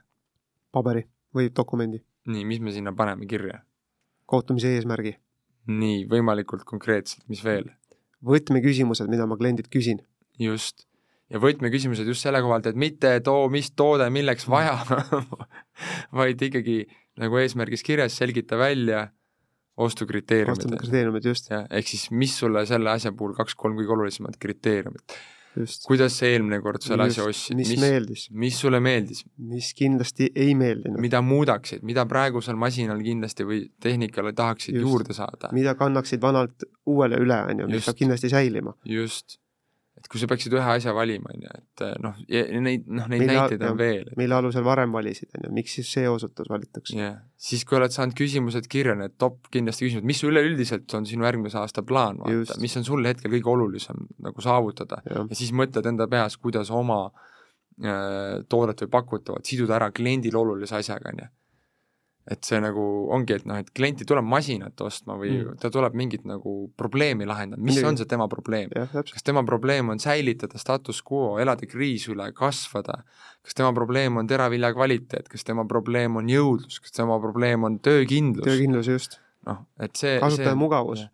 [0.71, 2.03] paberi või dokumendi.
[2.29, 3.63] nii, mis me sinna paneme kirja?
[4.25, 5.17] kohtumise eesmärgi.
[5.67, 7.71] nii, võimalikult konkreetselt, mis veel?
[8.25, 10.01] võtmeküsimused, mida ma kliendilt küsin.
[10.39, 10.87] just.
[11.29, 14.77] ja võtmeküsimused just selle koha pealt, et mitte too, mis toode milleks vaja
[16.19, 16.85] vaid ikkagi
[17.19, 19.09] nagu eesmärgis kirjas, selgita välja
[19.79, 20.57] ostukriteeriumid.
[20.57, 21.49] ostukriteeriumid, just.
[21.51, 25.17] jah, ehk siis mis sulle selle asja puhul kaks-kolm kõige olulisemat kriteeriumit.
[25.57, 25.87] just.
[25.87, 28.27] kuidas sa eelmine kord selle asja ostsid, mis, mis meeldis.
[28.45, 29.23] mis sulle meeldis.
[29.51, 31.01] mis kindlasti ei meeldinud.
[31.01, 34.87] mida muudaksid, mida praegusel masinal kindlasti või tehnikale tahaksid just.
[34.87, 35.53] juurde saada.
[35.55, 38.75] mida kannaksid vanalt uuele üle, on ju, mis peab kindlasti säilima.
[38.85, 39.39] just
[39.99, 42.19] et kui sa peaksid ühe asja valima, on ju, et eh, noh,
[42.63, 44.13] neid, noh, neid mille, näiteid on veel et....
[44.19, 46.95] mille alusel varem valisid, on ju, miks siis see osutus valitakse?
[46.95, 47.17] jah yeah.,
[47.49, 51.59] siis kui oled saanud küsimused kirja, need top kindlasti küsimused, mis üleüldiselt on sinu järgmise
[51.61, 55.91] aasta plaan, vaata, mis on sul hetkel kõige olulisem nagu saavutada ja, ja siis mõtled
[55.91, 61.29] enda peas, kuidas oma äh, toodet või pakutavat siduda ära kliendile olulise asjaga, on ju
[62.29, 62.83] et see nagu
[63.15, 65.57] ongi, et noh, et klient ei tule masinat ostma või mm.
[65.61, 67.89] ta tuleb mingit nagu probleemi lahendama, mis Midagi.
[67.89, 68.73] on see tema probleem?
[68.93, 72.99] kas tema probleem on säilitada status quo, elada kriisi üle, kasvada,
[73.45, 77.79] kas tema probleem on teravilja kvaliteet, kas tema probleem on jõudlus, kas tema probleem on
[77.85, 78.45] töökindlus?
[78.45, 79.19] töökindlus, just.
[79.49, 81.05] noh, et see kasutaja see, mugavus.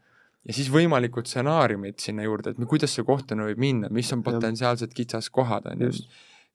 [0.43, 4.91] ja siis võimalikud stsenaariumid sinna juurde, et kuidas see kohtumine võib minna, mis on potentsiaalsed
[4.97, 5.95] kitsaskohad, on ju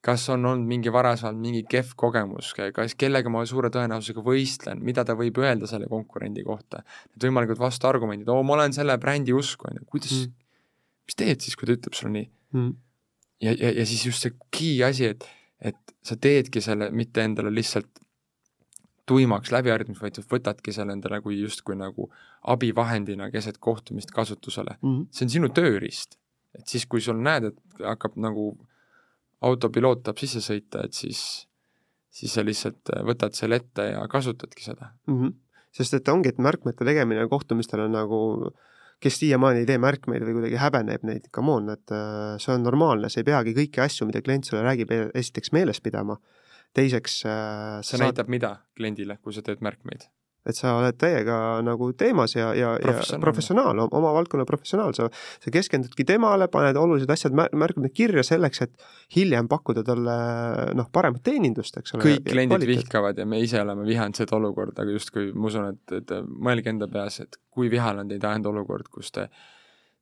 [0.05, 5.05] kas on olnud mingi varasemalt mingi kehv kogemus, kas kellega ma suure tõenäosusega võistlen, mida
[5.05, 9.69] ta võib öelda selle konkurendi kohta, need võimalikud vastuargumendid, oo, ma olen selle brändi usku,
[9.69, 10.39] on ju, kuidas mm.,
[11.11, 12.73] mis teed siis, kui ta ütleb sulle nii mm.?
[13.45, 15.27] ja, ja, ja siis just see key asi, et,
[15.73, 18.01] et sa teedki selle mitte endale lihtsalt
[19.11, 22.09] tuimaks läbiharjutamiseks, vaid võtadki selle endale kui justkui nagu
[22.53, 25.09] abivahendina keset kohtumist kasutusele mm..
[25.13, 26.17] see on sinu tööriist.
[26.57, 28.53] et siis, kui sul näed, et hakkab nagu
[29.41, 31.21] autopiloot tahab sisse sõita, et siis,
[32.13, 35.21] siis sa lihtsalt äh, võtad selle ette ja kasutadki seda mm.
[35.21, 35.39] -hmm.
[35.77, 38.21] sest et ongi, et märkmete tegemine kohtumistel on nagu
[39.01, 42.67] kes siiamaani ei tee märkmeid või kuidagi häbeneb neid, come on, et äh, see on
[42.67, 46.19] normaalne, sa ei peagi kõiki asju, mida klient sulle räägib, esiteks meeles pidama,
[46.77, 48.11] teiseks äh, see saad...
[48.11, 50.05] näitab mida kliendile, kui sa teed märkmeid?
[50.49, 55.53] Et sa oled täiega nagu teemas ja, ja, ja professionaal, oma valdkonna professionaal, sa, sa
[55.53, 60.17] keskendudki temale, paned olulised asjad, märkad need kirja selleks, et hiljem pakkuda talle
[60.79, 62.09] noh, paremat teenindust, eks ole.
[62.09, 65.97] kõik kliendid vihkavad ja me ise oleme vihanud seda olukorda, aga justkui ma usun, et,
[66.01, 69.29] et mõelge enda peas, et kui vihane on teid ajanud olukord, kus te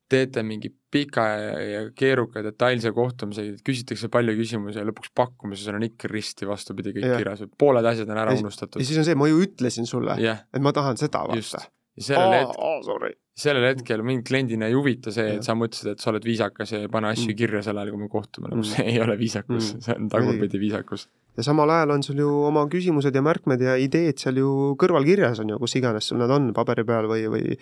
[0.09, 6.09] teete mingi pika ja keeruka detailse kohtumise, küsitakse palju küsimusi ja lõpuks pakkumises on ikka
[6.11, 7.21] risti vastupidi kõik yeah.
[7.21, 8.81] kirjas, pooled asjad on ära ja unustatud.
[8.81, 11.61] ja siis on see, ma ju ütlesin sulle yeah., et ma tahan seda vaata.
[11.99, 15.93] ja sellel oh, hetkel oh,, sellel hetkel mind kliendina ei huvita see, et sa mõtlesid,
[15.93, 17.39] et sa oled viisakas ja ei pane asju mm.
[17.39, 20.63] kirja sel ajal, kui me kohtume, nagu see ei ole viisakus mm., see on tagurpidi
[20.65, 21.05] viisakus.
[21.37, 24.49] ja samal ajal on sul ju oma küsimused ja märkmed ja ideed seal ju
[24.81, 27.59] kõrval kirjas on ju, kus iganes sul nad on, paberi peal või, või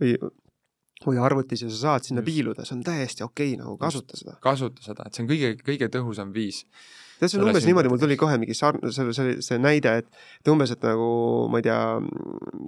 [0.00, 0.16] või
[1.06, 2.30] või arvutis ja sa saad sinna Just.
[2.30, 4.36] piiluda, see on täiesti okei okay, nagu kasuta seda.
[4.44, 6.64] kasuta seda, et see on kõige, kõige tõhusam viis.
[7.18, 10.10] tead, see on umbes niimoodi, mul tuli kohe mingi sarn-, see, see, see näide, et
[10.40, 11.12] et umbes, et nagu
[11.52, 11.78] ma ei tea,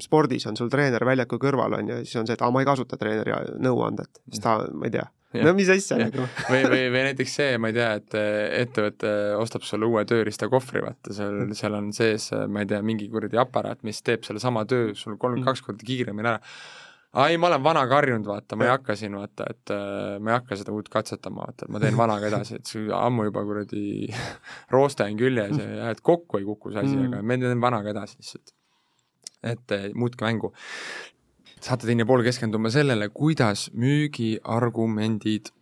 [0.05, 2.71] spordis on sul treener väljaku kõrval, on ju, siis on see, et aa, ma ei
[2.71, 5.09] kasuta treeneri nõuandet, siis ta, ma ei tea,
[5.43, 8.17] no mis asja nagu või, või, või näiteks see, ma ei tea, et
[8.61, 13.41] ettevõte ostab sulle uue tööriistakohvri, vaata seal, seal on sees, ma ei tea, mingi kuradi
[13.41, 15.49] aparaat, mis teeb sellesama töö sul kolm, mm.
[15.49, 16.41] kaks korda kiiremini ära
[17.15, 20.39] ai, ma olen vanaga harjunud, vaata, ma ei hakka siin, vaata, et äh, ma ei
[20.39, 23.85] hakka seda uut katsetama, vaata, et ma teen vanaga edasi, et see ammu juba kuradi
[24.75, 27.61] rooste on küljes ja, ja et kokku ei kuku see asi mm., aga me teeme
[27.63, 28.55] vanaga edasi lihtsalt.
[29.45, 30.55] et äh, muutke mängu.
[31.61, 35.53] saate teine pool keskenduma sellele, kuidas müügiargumendid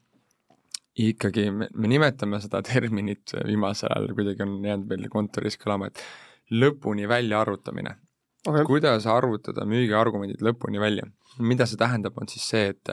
[1.03, 6.01] ikkagi, me, me nimetame seda terminit viimasel ajal, kuidagi on jäänud meil kontoris kõlama, et
[6.53, 7.97] lõpuni välja arvutamine
[8.47, 8.65] okay..
[8.69, 12.93] kuidas arvutada müügiargumendid lõpuni välja mida see tähendab, on siis see, et,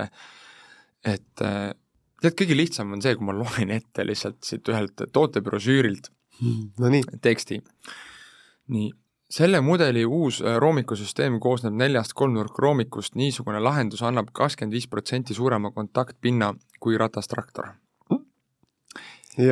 [1.08, 6.12] et tead, kõige lihtsam on see, kui ma loen ette lihtsalt siit ühelt tootebrošüürilt
[6.80, 7.04] no nii.
[7.22, 7.60] teksti.
[8.76, 8.90] nii,
[9.30, 15.72] selle mudeli uus äh, roomikusüsteem koosneb neljast kolmnurkroomikust, niisugune lahendus annab kakskümmend viis protsenti suurema
[15.76, 17.74] kontaktpinna kui ratastraktor.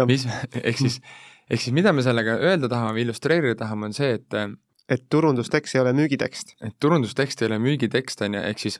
[0.07, 0.27] mis,
[0.67, 1.01] ehk siis,
[1.49, 4.39] ehk siis mida me sellega öelda tahame, illustreerida tahame, on see, et
[4.89, 6.55] et turundustekst ei ole müügitekst.
[6.61, 8.79] et turundustekst ei ole müügitekst, on ju, ehk siis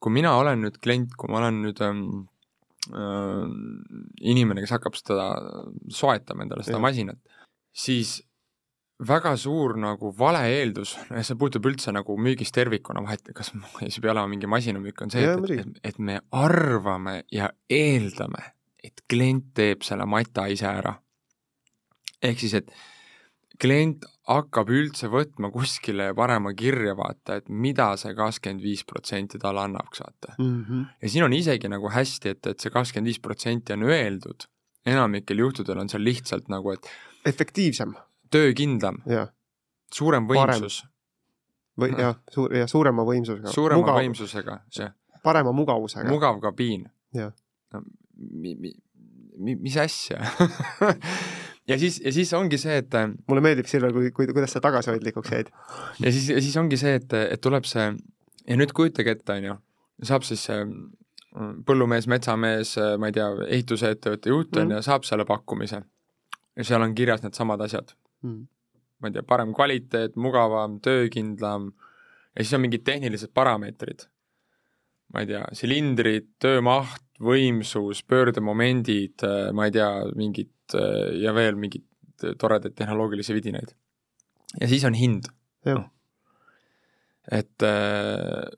[0.00, 2.04] kui mina olen nüüd klient, kui ma olen nüüd ähm,
[2.94, 3.44] äh,
[4.32, 5.30] inimene, kes hakkab seda
[5.92, 6.84] soetama endale, seda ja.
[6.86, 7.40] masinat,
[7.72, 8.20] siis
[9.00, 14.14] väga suur nagu vale eeldus, see puutub üldse nagu müügist tervikuna, vahet, kas see peab
[14.14, 18.42] olema mingi masinamüük, on see, et, et, et me arvame ja eeldame,
[18.84, 20.94] et klient teeb selle mata ise ära.
[22.22, 22.72] ehk siis, et
[23.60, 29.40] klient hakkab üldse võtma kuskile ja panema kirja, vaata, et mida see kakskümmend viis protsenti
[29.42, 30.60] talle annaks, vaata mm.
[30.64, 30.84] -hmm.
[31.02, 34.46] ja siin on isegi nagu hästi, et, et see kakskümmend viis protsenti on öeldud,
[34.86, 36.90] enamikel juhtudel on seal lihtsalt nagu, et
[37.26, 37.94] efektiivsem.
[38.30, 39.02] töökindlam.
[39.94, 40.84] suurem võimsus,
[41.78, 43.52] või jah, suur ja suurema võimsusega.
[43.54, 46.08] suurema Mugav, võimsusega, jah, parema mugavusega.
[46.10, 46.88] mugav kabiin.
[47.14, 47.32] Jah.
[47.72, 47.82] no
[48.16, 48.74] mi, mi,
[49.38, 50.20] mi, mis asja
[51.70, 52.94] ja siis, ja siis ongi see, et
[53.28, 55.50] mulle meeldib, Silver, kui, kui, kuidas sa tagasihoidlikuks jäid.
[56.02, 57.86] ja siis, ja siis ongi see, et, et tuleb see
[58.48, 59.56] ja nüüd kujutage ette, on ju,
[60.10, 63.28] saab siis see mm, põllumees, metsamees, ma ei tea,
[63.58, 64.76] ehitusettevõtte juht on Mhm.
[64.78, 65.82] ju, saab selle pakkumise.
[66.56, 68.46] ja seal on kirjas needsamad asjad, Mm.
[69.00, 71.70] ma ei tea, parem kvaliteet, mugavam, töökindlam
[72.36, 74.06] ja siis on mingid tehnilised parameetrid.
[75.14, 81.86] ma ei tea, silindrid, töömaht, võimsus, pöördemomendid, ma ei tea, mingid ja veel mingid
[82.38, 83.74] toredaid tehnoloogilisi vidinaid.
[84.60, 85.30] ja siis on hind
[87.30, 88.48] et äh,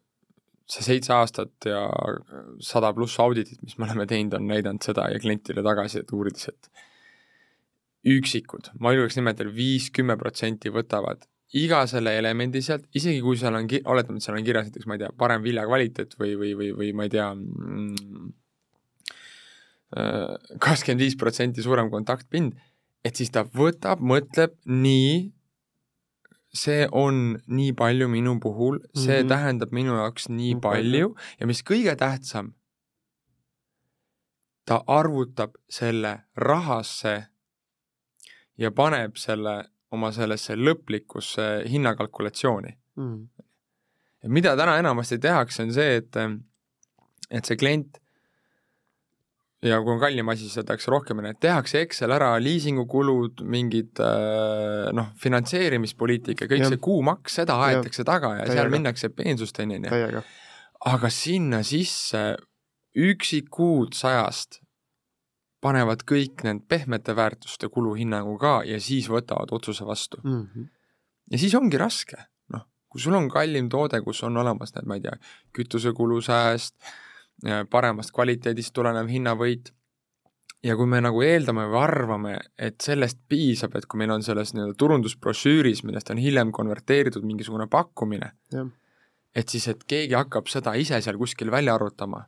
[0.70, 1.82] see seitse aastat ja
[2.64, 6.70] sada pluss auditit, mis me oleme teinud, on näidanud seda ja klientide tagasisidet uurides, et
[8.12, 11.26] üksikud, ma julgeks nimetada viis-kümme protsenti võtavad
[11.58, 14.96] iga selle elemendi sealt, isegi kui seal on, oletame, et seal on kirjas näiteks, ma
[14.96, 18.30] ei tea, parem vilja kvaliteet või, või, või, või ma ei tea, mm,
[19.92, 22.56] kakskümmend viis protsenti suurem kontaktpind,
[23.04, 25.32] et siis ta võtab, mõtleb nii,
[26.52, 29.22] see on nii palju minu puhul, see mm.
[29.22, 29.28] -hmm.
[29.28, 31.14] tähendab minu jaoks nii palju.
[31.40, 32.54] ja mis kõige tähtsam,
[34.64, 37.24] ta arvutab selle rahasse
[38.58, 42.78] ja paneb selle oma sellesse lõplikusse hinnakalkulatsiooni.
[42.96, 43.28] mm.
[44.22, 46.16] ja mida täna enamasti tehakse, on see, et,
[47.30, 48.01] et see klient
[49.62, 54.88] ja kui on kallim asi, siis tehakse rohkem, et tehakse Excel ära liisingukulud, mingid äh,
[54.96, 56.72] noh, finantseerimispoliitika, kõik Jah.
[56.74, 58.74] see kuumaks, seda aetakse taga ja seal Täiega.
[58.74, 60.24] minnakse peensusteni, onju.
[60.92, 62.24] aga sinna sisse
[62.98, 64.60] üksikud sajast
[65.62, 70.66] panevad kõik need pehmete väärtuste kuluhinnangu ka ja siis võtavad otsuse vastu Mm -hmm.
[71.30, 72.18] ja siis ongi raske,
[72.50, 75.16] noh, kui sul on kallim toode, kus on olemas need, ma ei tea,
[75.54, 76.74] kütusekulu sääst,
[77.70, 79.72] paremast kvaliteedist tulenev hinnavõit,
[80.62, 84.52] ja kui me nagu eeldame või arvame, et sellest piisab, et kui meil on selles
[84.54, 88.32] nii-öelda turundusbrošüüris, millest on hiljem konverteeritud mingisugune pakkumine,
[89.34, 92.20] et siis, et keegi hakkab seda ise seal kuskil välja arvutama,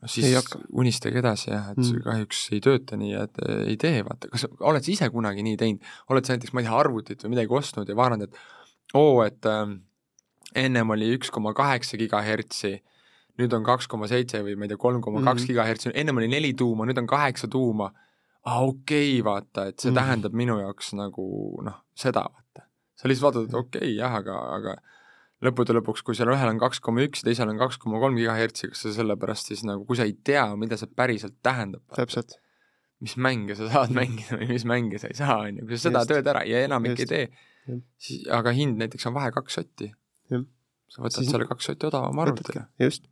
[0.00, 0.30] no siis
[0.72, 2.04] unistage edasi jah, et see Mm.
[2.06, 5.56] kahjuks ei tööta nii, et äh, ei tee, vaata, kas oled sa ise kunagi nii
[5.60, 9.22] teinud, oled sa näiteks, ma ei tea, arvutit või midagi ostnud ja vaadanud, et oo,
[9.24, 9.76] et äh,
[10.54, 12.78] ennem oli üks koma kaheksa gigahertsi,
[13.38, 15.48] nüüd on kaks koma seitse või ma ei tea, kolm koma kaks Mhm.
[15.50, 17.92] gigahertsi, ennem oli neli tuuma, nüüd on kaheksa tuuma.
[18.46, 19.94] aa, okei okay,, vaata, et see Mhm.
[19.98, 20.02] mm.
[20.04, 22.66] tähendab minu jaoks nagu noh, seda vaata.
[22.94, 24.74] sa lihtsalt vaatad, et okei okay, jah, aga, aga
[25.42, 28.16] lõppude lõpuks, kui seal ühel on kaks koma üks ja teisel on kaks koma kolm
[28.16, 32.36] gigahertsi, kas sa sellepärast siis nagu, kui sa ei tea, mida see päriselt tähendab, täpselt.
[33.00, 35.88] mis mänge sa saad mängida või mis mänge sa ei saa, on ju, kui sa
[35.90, 36.10] seda Just.
[36.12, 37.08] tööd ära ja enamik ei Just.
[37.08, 37.28] tee
[37.66, 39.92] Jah., siis aga hind näiteks on vahe kaks sotti.
[40.88, 43.06] Sa võtad Siis- selle kaks sotti odavama arvuti just,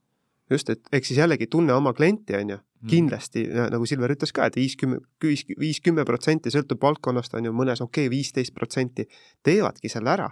[0.51, 2.91] just, et ehk siis jällegi tunne oma klienti, on ju, Mm.
[2.91, 7.53] kindlasti, nagu Silver ütles ka et, et viiskümmend, viis, kümme protsenti sõltub valdkonnast, on ju,
[7.55, 9.07] mõnes okei okay,, viisteist protsenti
[9.47, 10.27] teevadki selle ära.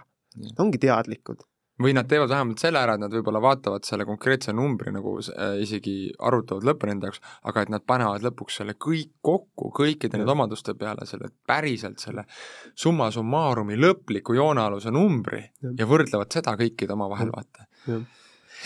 [0.59, 1.47] Ongi teadlikud.
[1.81, 5.55] või nad teevad vähemalt selle ära, et nad võib-olla vaatavad selle konkreetse numbri nagu äh,
[5.63, 10.35] isegi arvutavad lõpuni enda jaoks, aga et nad panevad lõpuks selle kõik kokku, kõikide nende
[10.35, 12.27] omaduste peale, selle päriselt selle
[12.75, 15.73] summa summarumi lõpliku joonealuse numbri Jah.
[15.79, 17.65] ja võrdlevad seda kõikide omavahel, vaata.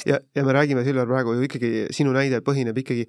[0.06, 3.08] Ja, ja me räägime, Silver, praegu ju ikkagi, sinu näide põhineb ikkagi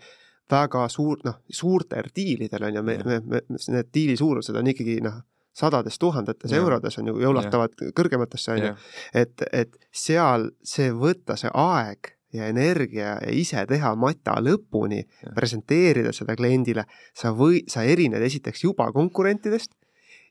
[0.50, 3.40] väga suur, noh, suurtel diilidel on ju, me, me, me,
[3.74, 5.22] need diili suurused on ikkagi noh,
[5.56, 6.60] sadades tuhandetes Jah.
[6.60, 8.74] eurodes on ju, ja ulatavad kõrgematesse on ju,
[9.16, 15.02] et, et seal see võtta see aeg ja energia ja ise teha mata lõpuni,
[15.34, 16.84] presenteerida seda kliendile,
[17.16, 19.72] sa või, sa erined esiteks juba konkurentidest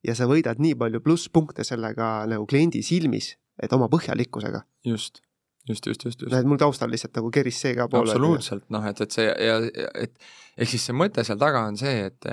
[0.05, 4.61] ja sa võidad nii palju plusspunkte sellega nagu kliendi silmis, et oma põhjalikkusega.
[4.85, 5.23] just,
[5.69, 6.31] just, just, just, just.
[6.33, 8.11] näed, mul taustal lihtsalt nagu keris see ka poole.
[8.11, 9.57] absoluutselt, noh, et, et see ja,
[10.01, 10.15] et
[10.57, 12.29] ehk siis see mõte seal taga on see, et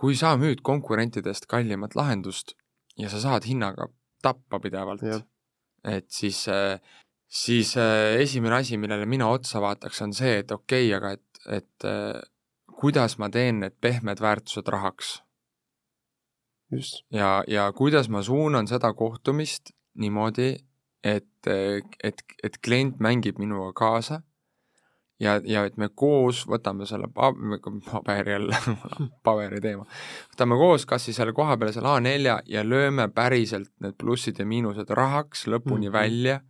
[0.00, 2.56] kui sa müüd konkurentidest kallimat lahendust
[3.00, 3.90] ja sa saad hinnaga
[4.24, 5.04] tappa pidevalt,
[5.88, 6.42] et siis,
[7.28, 12.76] siis esimene asi, millele mina otsa vaataks, on see, et okei okay,, aga et, et
[12.80, 15.18] kuidas ma teen need pehmed väärtused rahaks
[17.10, 20.54] ja, ja kuidas ma suunan seda kohtumist niimoodi,
[21.04, 21.46] et,
[22.04, 24.20] et, et klient mängib minuga kaasa
[25.20, 27.32] ja, ja et me koos võtame selle pa-,
[27.90, 28.58] paberi jälle
[29.26, 29.86] paberi teema,
[30.34, 34.48] võtame koos kas siis selle koha peale selle A4 ja lööme päriselt need plussid ja
[34.48, 35.92] miinused rahaks lõpuni mm.
[35.92, 35.98] -hmm.
[35.98, 36.40] välja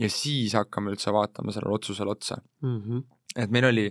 [0.00, 2.78] ja siis hakkame üldse vaatama sellele otsusele otsa mm.
[2.80, 3.02] -hmm.
[3.36, 3.88] et meil oli,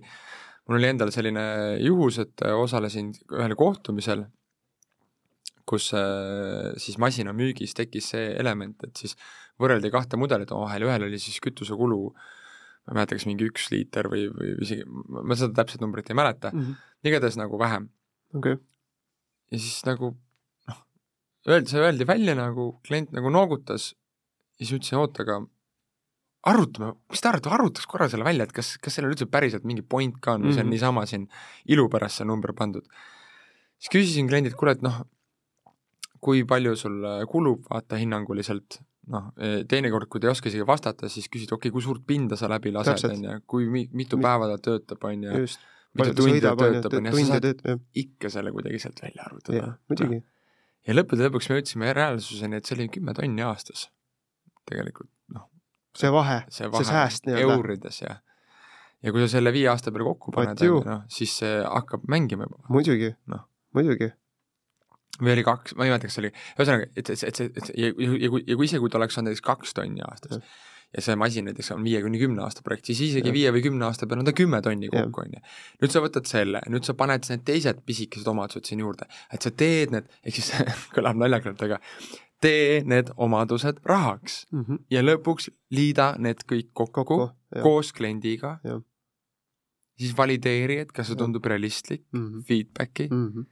[0.67, 1.43] mul oli endal selline
[1.79, 4.25] juhus, et osalesin ühel kohtumisel,
[5.65, 9.15] kus äh, siis masinamüügis tekkis see element, et siis
[9.63, 11.99] võrreldi kahte mudelit omavahel, ühel oli siis kütusekulu
[12.83, 16.19] ma ei mäleta, kas mingi üks liiter või, või isegi, ma seda täpset numbrit ei
[16.19, 17.09] mäleta mm, -hmm.
[17.09, 17.87] igatahes nagu vähem.
[18.35, 18.63] okei okay.
[19.55, 20.11] ja siis nagu
[20.67, 20.81] noh,
[21.47, 23.93] öeldi, see öeldi välja nagu, klient nagu noogutas
[24.59, 25.39] ja siis ütlesin, oota, aga
[26.51, 29.85] arutame, mis te arvate, arutaks korra selle välja, et kas, kas sellel üldse päriselt mingi
[29.95, 30.55] point ka on või mm -hmm.
[30.55, 30.75] see on mhm.
[30.75, 31.27] niisama siin
[31.65, 32.83] ilu pärast see number pandud.
[33.79, 35.05] siis küsisin kliendilt, kuule, et noh,
[36.19, 36.99] kui palju sul
[37.31, 38.79] kulub, vaata hinnanguliselt,
[39.11, 39.29] noh,
[39.69, 42.49] teinekord, kui ta ei oska isegi vastata, siis küsid, okei okay,, kui suurt pinda sa
[42.51, 45.45] läbi lased, on ju, kui mi-, mitu päeva ta töötab, on ju,
[45.99, 47.49] mitu tundi ta töötab, on ju, sa saad
[48.03, 49.73] ikka selle kuidagi sealt välja arvutada.
[49.91, 50.21] muidugi.
[50.87, 53.89] ja lõppude lõpuks me jõudsime reaalsuseni, et see oli kümme tonni aastas.
[54.69, 55.49] Tegelikult, noh.
[55.99, 57.57] see vahe, see, see sääst nii-öelda.
[57.59, 58.17] eurides ja,
[59.03, 62.07] ja kui sa selle viie aasta peale kokku paned, on ju, noh, siis see hakkab
[62.11, 62.63] mängima juba.
[62.71, 63.15] muidugi.
[63.27, 63.43] No.,
[63.75, 64.13] muidugi
[65.21, 67.89] või oli kaks, ma ei mäleta, kas oli, ühesõnaga, et, et, et et see ja,
[67.93, 70.41] ja kui, ja kui isegi, kui ta oleks saanud näiteks kaks tonni aastas ja.
[70.97, 73.85] ja see masin näiteks on viie kuni kümne aasta projekt, siis isegi viie või kümne
[73.85, 75.43] aasta peale on ta kümme tonni kokku, on ju.
[75.83, 79.53] nüüd sa võtad selle, nüüd sa paned need teised pisikesed omadused siin juurde, et sa
[79.63, 80.53] teed need, ehk siis
[80.95, 81.77] kõlab naljakalt, aga
[82.43, 84.81] tee need omadused rahaks mm -hmm.
[84.91, 88.57] ja lõpuks liida need kõik kokku, kokku koos kliendiga,
[89.99, 92.43] siis valideeri, et kas see tundub realistlik mm, -hmm.
[92.47, 93.45] feedback'i mm -hmm.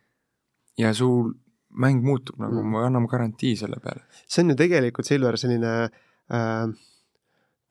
[0.77, 1.33] ja sul
[1.73, 4.03] mäng muutub nagu mm., me anname garantii selle peale.
[4.27, 6.65] see on ju tegelikult, Silver, selline äh,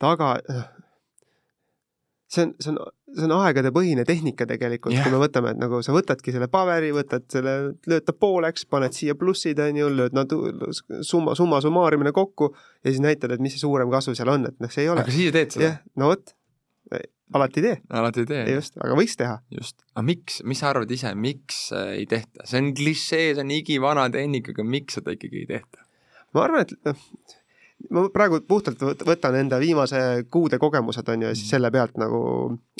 [0.01, 0.65] taga äh,,
[2.31, 2.79] see on, see on,
[3.15, 6.91] see on aegadepõhine tehnika tegelikult yeah., kui me võtame, et nagu sa võtadki selle paberi,
[6.95, 7.55] võtad selle,
[7.91, 10.35] lööd ta pooleks, paned siia plussid, on ju, lööd nad
[11.07, 14.61] summa, summa summaarimine kokku ja siis näitad, et mis see suurem kasu seal on, et
[14.63, 15.05] noh, see ei ole.
[15.05, 15.67] aga siis teed seda?
[15.67, 16.35] jah, no vot
[17.33, 17.81] alati ei tee.
[17.89, 18.43] alati ei tee.
[18.55, 19.37] just, aga võiks teha.
[19.57, 23.45] just, aga miks, mis sa arvad ise, miks äh, ei tehta, see on klišee, see
[23.45, 25.85] on igivana tehnika, aga miks seda ikkagi ei tehta?
[26.35, 27.05] ma arvan, et noh,
[27.91, 31.55] ma praegu puhtalt võtan enda viimase kuude kogemused, on ju, ja siis mhm.
[31.55, 32.21] selle pealt nagu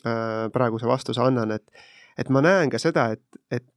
[0.05, 1.87] äh, praeguse vastuse annan, et
[2.19, 3.67] et ma näen ka seda, et, et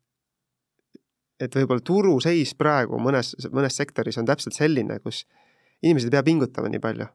[1.42, 5.24] et võib-olla turuseis praegu mõnes, mõnes sektoris on täpselt selline, kus
[5.82, 7.08] inimesed ei pea pingutama nii palju.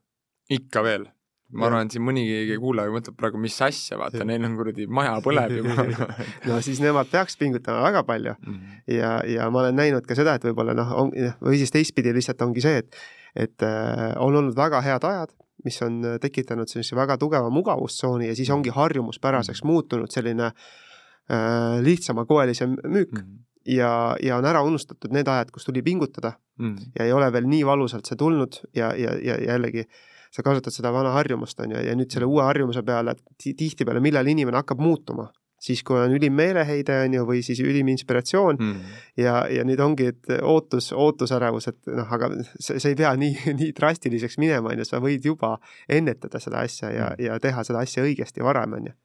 [0.49, 1.07] ikka veel
[1.53, 5.15] ma arvan, et siin mõnigi kuulaja mõtleb praegu, mis asja, vaata, neil on kuradi maja
[5.25, 5.85] põleb juba
[6.49, 8.53] no siis nemad peaks pingutama väga palju mm.
[8.53, 8.81] -hmm.
[8.95, 12.41] ja, ja ma olen näinud ka seda, et võib-olla noh, on, või siis teistpidi lihtsalt
[12.45, 13.01] ongi see, et
[13.37, 15.35] et äh, on olnud väga head ajad,
[15.65, 19.67] mis on tekitanud sellise väga tugeva mugavustsooni ja siis ongi harjumuspäraseks -hmm.
[19.67, 23.19] muutunud selline äh, lihtsamakoelisem müük mm.
[23.19, 26.77] -hmm ja, ja on ära unustatud need ajad, kus tuli pingutada mm.
[26.99, 29.85] ja ei ole veel nii valusalt see tulnud ja, ja, ja jällegi
[30.29, 34.27] sa kasutad seda vana harjumust, on ju, ja nüüd selle uue harjumuse peale tihtipeale, millal
[34.29, 38.95] inimene hakkab muutuma siis, kui on ülim meeleheide, on ju, või siis ülim inspiratsioon mm.
[39.19, 43.35] ja, ja nüüd ongi, et ootus, ootusärevus, et noh, aga see, see ei pea nii,
[43.59, 45.55] nii drastiliseks minema, on ju, sa võid juba
[45.91, 48.97] ennetada seda asja ja mm., ja teha seda asja õigesti varem, on ju.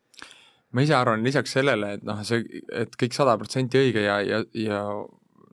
[0.74, 4.42] ma ise arvan lisaks sellele, et noh, see, et kõik sada protsenti õige ja, ja,
[4.58, 4.82] ja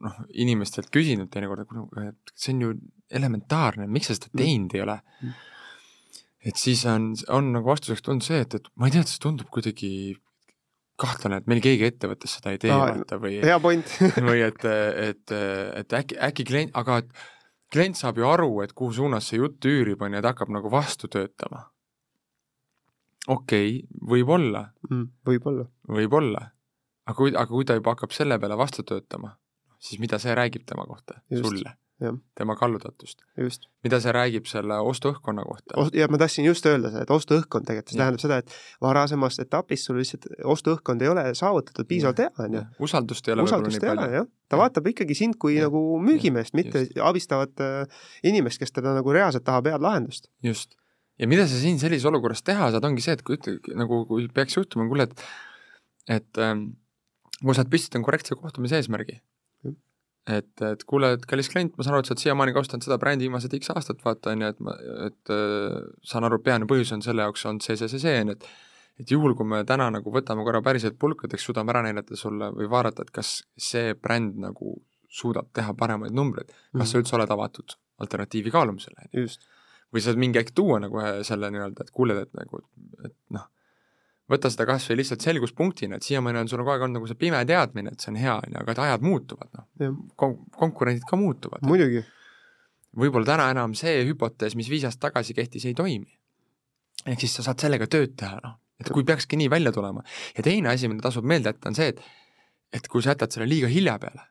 [0.01, 1.69] noh, inimestelt küsinud teinekord,
[2.05, 2.75] et see on ju
[3.11, 4.43] elementaarne, miks sa seda mm.
[4.43, 4.77] teinud mm.
[4.77, 5.39] ei ole mm
[6.45, 9.21] et siis on, on nagu vastuseks tulnud see, et, et ma ei tea, et see
[9.21, 9.91] tundub kuidagi
[11.01, 13.93] kahtlane, et meil keegi ettevõttes seda ei tee ah,, vaata, või hea point
[14.29, 14.65] või et,
[15.09, 15.35] et,
[15.81, 17.11] et äkki, äkki klient, aga et
[17.73, 20.71] klient saab ju aru, et kuhu suunas see jutt üürib, on ju, et hakkab nagu
[20.73, 21.65] vastu töötama.
[23.27, 25.05] okei okay,, võib-olla mm,.
[25.29, 25.67] võib-olla.
[25.99, 26.47] võib-olla.
[27.07, 29.35] aga kui, aga kui ta juba hakkab selle peale vastu töötama,
[29.79, 31.77] siis mida see räägib tema kohta, sulle?
[32.37, 33.21] Tema kallutatust.
[33.83, 37.93] mida see räägib selle ostuõhkkonna kohta ja ma tahtsin just öelda seda, et ostuõhkkond tegelikult,
[37.93, 38.03] see ja.
[38.03, 42.65] tähendab seda, et varasemas etapis sul lihtsalt ostuõhkkond ei ole saavutatud piisavalt hea, on ju.
[42.89, 44.27] usaldust ei ole usaldust ei ole, jah.
[44.49, 44.61] ta ja.
[44.63, 45.69] vaatab ikkagi sind kui ja.
[45.69, 47.01] nagu müügimeest, mitte just.
[47.11, 50.29] abistavat äh, inimest, kes teda nagu reaalselt tahab head lahendust.
[50.45, 50.77] just.
[51.21, 54.29] ja mida sa siin sellises olukorras teha saad, ongi see, et kui ütle, nagu kui
[54.33, 55.25] peaks juhtuma, kuule, et
[56.21, 56.71] et ähm,
[57.41, 59.21] kui sa oled püstitanud korrektse kohtumise eesmärgi
[60.29, 62.97] et, et kuule, et kallis klient, ma saan aru, et sa oled siiamaani kasutanud seda
[63.01, 64.75] brändi viimased X aastat, vaata, on ju, et ma,
[65.07, 68.33] et äh, saan aru, peamine põhjus on selle jaoks olnud see, see, see, see, on
[68.33, 68.51] ju, et
[69.01, 72.67] et juhul, kui me täna nagu võtame korra päriselt pulkadeks, suudame ära näidata sulle või
[72.69, 74.75] vaadata, et kas see bränd nagu
[75.09, 76.91] suudab teha paremaid numbreid, kas mm -hmm.
[76.91, 79.31] sa üldse oled avatud alternatiivi kaalumisele, on
[79.91, 82.61] või sa saad mingi hetk tuua nagu selle nii-öelda, et kuule, et nagu,
[83.05, 83.47] et noh
[84.31, 87.19] võta seda kas või lihtsalt selguspunktina, et siiamaani on sul kogu aeg olnud nagu see
[87.19, 89.99] pime teadmine, et see on hea, on ju, aga et ajad muutuvad, noh.
[90.19, 91.65] Kon-, konkurendid ka muutuvad.
[91.67, 92.03] muidugi.
[92.97, 96.17] võib-olla täna enam see hüpotees, mis viis aastat tagasi kehtis, ei toimi.
[97.05, 100.03] ehk siis sa saad sellega tööd teha, noh, et kui peakski nii välja tulema.
[100.37, 102.03] ja teine asi, mida tasub meelde jätta, on see, et
[102.71, 104.23] et kui sa jätad selle liiga hilja peale,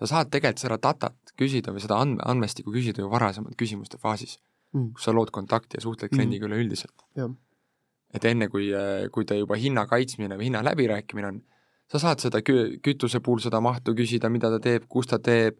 [0.00, 4.38] sa saad tegelikult seda datat küsida või seda andme, andmestikku küsida ju varasemalt küsimuste faasis
[4.72, 4.92] Mm.
[4.96, 6.94] kus sa lood kontakti ja suhtled kliendiga üleüldiselt.
[8.12, 8.66] Et enne, kui,
[9.12, 11.38] kui ta juba hinna kaitsmine või hinna läbirääkimine on,
[11.92, 15.56] sa saad seda kü-, kütuse puhul seda mahtu küsida, mida ta teeb, kus ta teeb,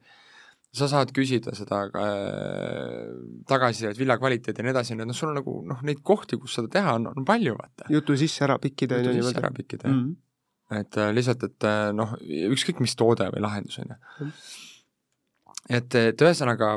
[0.73, 3.09] sa saad küsida seda äh,
[3.49, 6.39] tagasisidet, vilja kvaliteedi ja nii edasi, nii et noh, sul on nagu noh, neid kohti,
[6.41, 7.89] kus seda teha on, on palju, vaata.
[7.93, 10.79] jutu sisse ära pikkida jutu sisse ära pikkida, jah mm..
[10.81, 12.17] et äh, lihtsalt, et äh, noh,
[12.57, 13.99] ükskõik mis toode või lahendus, on ju.
[14.25, 14.33] Mm.
[15.81, 16.73] et, et ühesõnaga,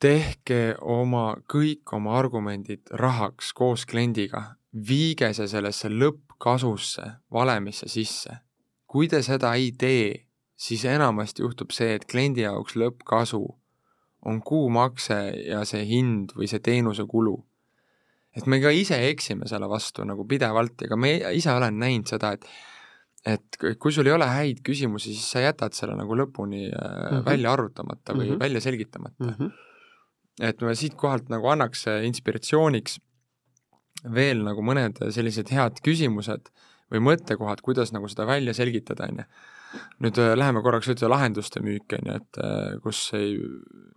[0.00, 8.40] tehke oma, kõik oma argumendid rahaks koos kliendiga, viige see sellesse lõppkasusse, valemisse sisse.
[8.90, 10.26] kui te seda ei tee,
[10.56, 13.44] siis enamasti juhtub see, et kliendi jaoks lõppkasu
[14.26, 17.36] on kuumakse ja see hind või see teenuse kulu
[18.36, 22.10] et me ka ise eksime selle vastu nagu pidevalt ja ka me ise olen näinud
[22.10, 22.46] seda, et
[23.28, 26.78] et kui sul ei ole häid küsimusi, siis sa jätad selle nagu lõpuni mm.
[26.78, 27.24] -hmm.
[27.26, 28.30] välja arutamata või mm.
[28.30, 28.40] -hmm.
[28.40, 29.34] välja selgitamata mm.
[29.34, 29.50] -hmm.
[30.40, 32.98] Et ma siitkohalt nagu annaks inspiratsiooniks
[34.14, 36.48] veel nagu mõned sellised head küsimused
[36.90, 39.26] või mõttekohad, kuidas nagu seda välja selgitada, on ju.
[40.02, 43.36] nüüd äh, läheme korraks üldse lahenduste müüki, on ju, et äh, kus ei,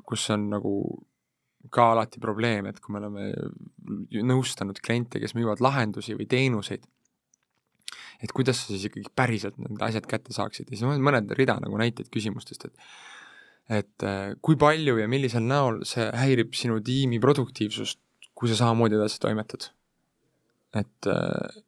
[0.05, 0.73] kus on nagu
[1.73, 3.29] ka alati probleem, et kui me oleme
[4.27, 6.83] nõustanud kliente, kes müüvad lahendusi või teenuseid,
[8.23, 11.55] et kuidas sa siis ikkagi päriselt need asjad kätte saaksid ja siis on mõned rida
[11.63, 12.87] nagu näiteid küsimustest, et
[13.69, 17.99] et äh, kui palju ja millisel näol see häirib sinu tiimi produktiivsust,
[18.35, 19.69] kui sa samamoodi edasi toimetad.
[20.73, 21.61] et äh,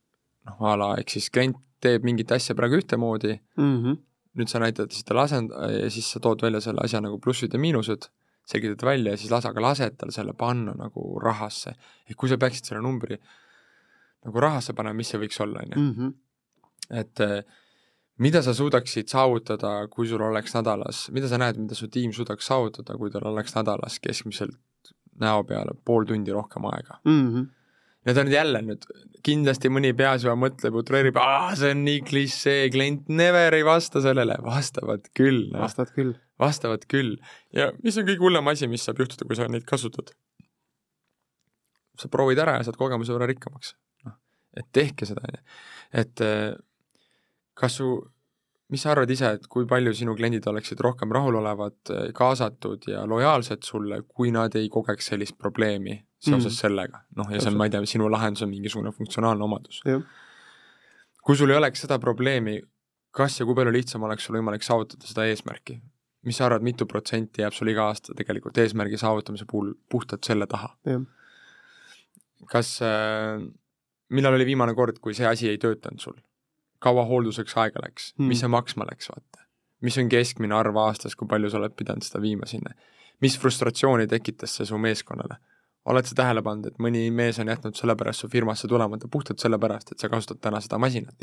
[0.46, 3.98] noh, a la ehk siis klient teeb mingit asja praegu ühtemoodi, Mm -hmm.
[4.36, 7.60] nüüd sa näitad seda lasend- ja siis sa tood välja selle asja nagu plussid ja
[7.60, 8.10] miinused,
[8.46, 11.76] selgitad välja ja siis lase, aga lased tal selle panna nagu rahasse.
[12.10, 13.18] et kui sa peaksid selle numbri
[14.26, 15.94] nagu rahasse panema, mis see võiks olla, on ju.
[15.94, 16.14] -hmm.
[16.90, 17.44] et eh,
[18.22, 22.48] mida sa suudaksid saavutada, kui sul oleks nädalas, mida sa näed, mida su tiim suudaks
[22.48, 27.00] saavutada, kui tal oleks nädalas keskmiselt näo peale pool tundi rohkem aega?
[27.06, 27.54] Mm -hmm.
[28.06, 28.84] Need on jälle nüüd,
[29.26, 34.02] kindlasti mõni peas juba mõtleb, utreerib, aa, see on nii klišee, klient never ei vasta
[34.02, 35.64] sellele, vastavad küll no..
[35.64, 36.14] vastad küll.
[36.40, 37.18] vastavad küll.
[37.54, 40.14] ja mis on kõige hullem asi, mis saab juhtuda, kui sa neid kasutad?
[41.98, 43.74] sa proovid ära ja saad kogemuse võrra rikkamaks.
[44.06, 44.14] noh,
[44.54, 45.44] et tehke seda, on ju.
[46.04, 46.54] et eh,
[47.56, 47.88] kas su,
[48.74, 53.66] mis sa arvad ise, et kui palju sinu kliendid oleksid rohkem rahulolevad, kaasatud ja lojaalsed
[53.68, 56.60] sulle, kui nad ei kogeks sellist probleemi seoses mm.
[56.60, 57.04] sellega?
[57.16, 59.82] noh, ja see on, ma ei tea, sinu lahendus on mingisugune funktsionaalne omadus.
[61.26, 62.60] kui sul ei oleks seda probleemi,
[63.16, 65.80] kas ja kui palju lihtsam oleks sul võimalik saavutada seda eesmärki?
[66.26, 70.48] mis sa arvad, mitu protsenti jääb sul iga aasta tegelikult eesmärgi saavutamise puhul puhtalt selle
[70.50, 70.74] taha?
[72.52, 73.42] kas äh,,
[74.10, 76.18] millal oli viimane kord, kui see asi ei töötanud sul?
[76.84, 79.46] Kaua hoolduseks aega läks hmm., mis see maksma läks, vaata?
[79.86, 82.74] mis on keskmine arv aastas, kui palju sa oled pidanud seda viima sinna?
[83.24, 85.38] mis frustratsiooni tekitas see su meeskonnale?
[85.86, 89.94] oled sa tähele pannud, et mõni mees on jätnud sellepärast su firmasse tulemata puhtalt sellepärast,
[89.94, 91.16] et sa kasutad täna seda masinat?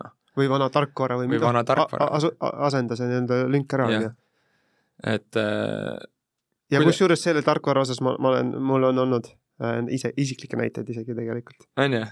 [0.00, 0.14] noh.
[0.38, 1.46] või vana tarkvara või, või mida?
[1.48, 2.08] vana tarkvara.
[2.68, 4.14] asenda see nii-öelda lünk ära, on ju.
[5.14, 6.00] et äh,
[6.72, 10.88] ja kusjuures selle tarkvara osas ma, ma olen, mul on olnud äh, ise, isiklikke näiteid
[10.94, 11.68] isegi tegelikult.
[11.76, 12.04] on ju?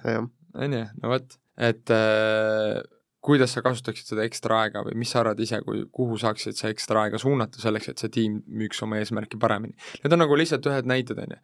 [0.54, 2.78] on ju, no vot, et äh,
[3.24, 6.70] kuidas sa kasutaksid seda ekstra aega või mis sa arvad ise, kui, kuhu saaksid see
[6.74, 9.74] ekstra aega suunata selleks, et see tiim müüks oma eesmärki paremini?
[10.04, 11.40] Need on nagu lihtsalt ühed näited, on ju.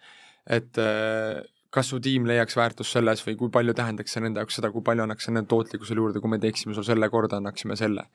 [0.58, 1.42] et äh,
[1.74, 4.84] kas su tiim leiaks väärtust selles või kui palju tähendaks see nende jaoks seda, kui
[4.86, 8.06] palju annaks see nende tootlikkusele juurde, kui me teeksime sul selle korda, annaksime selle.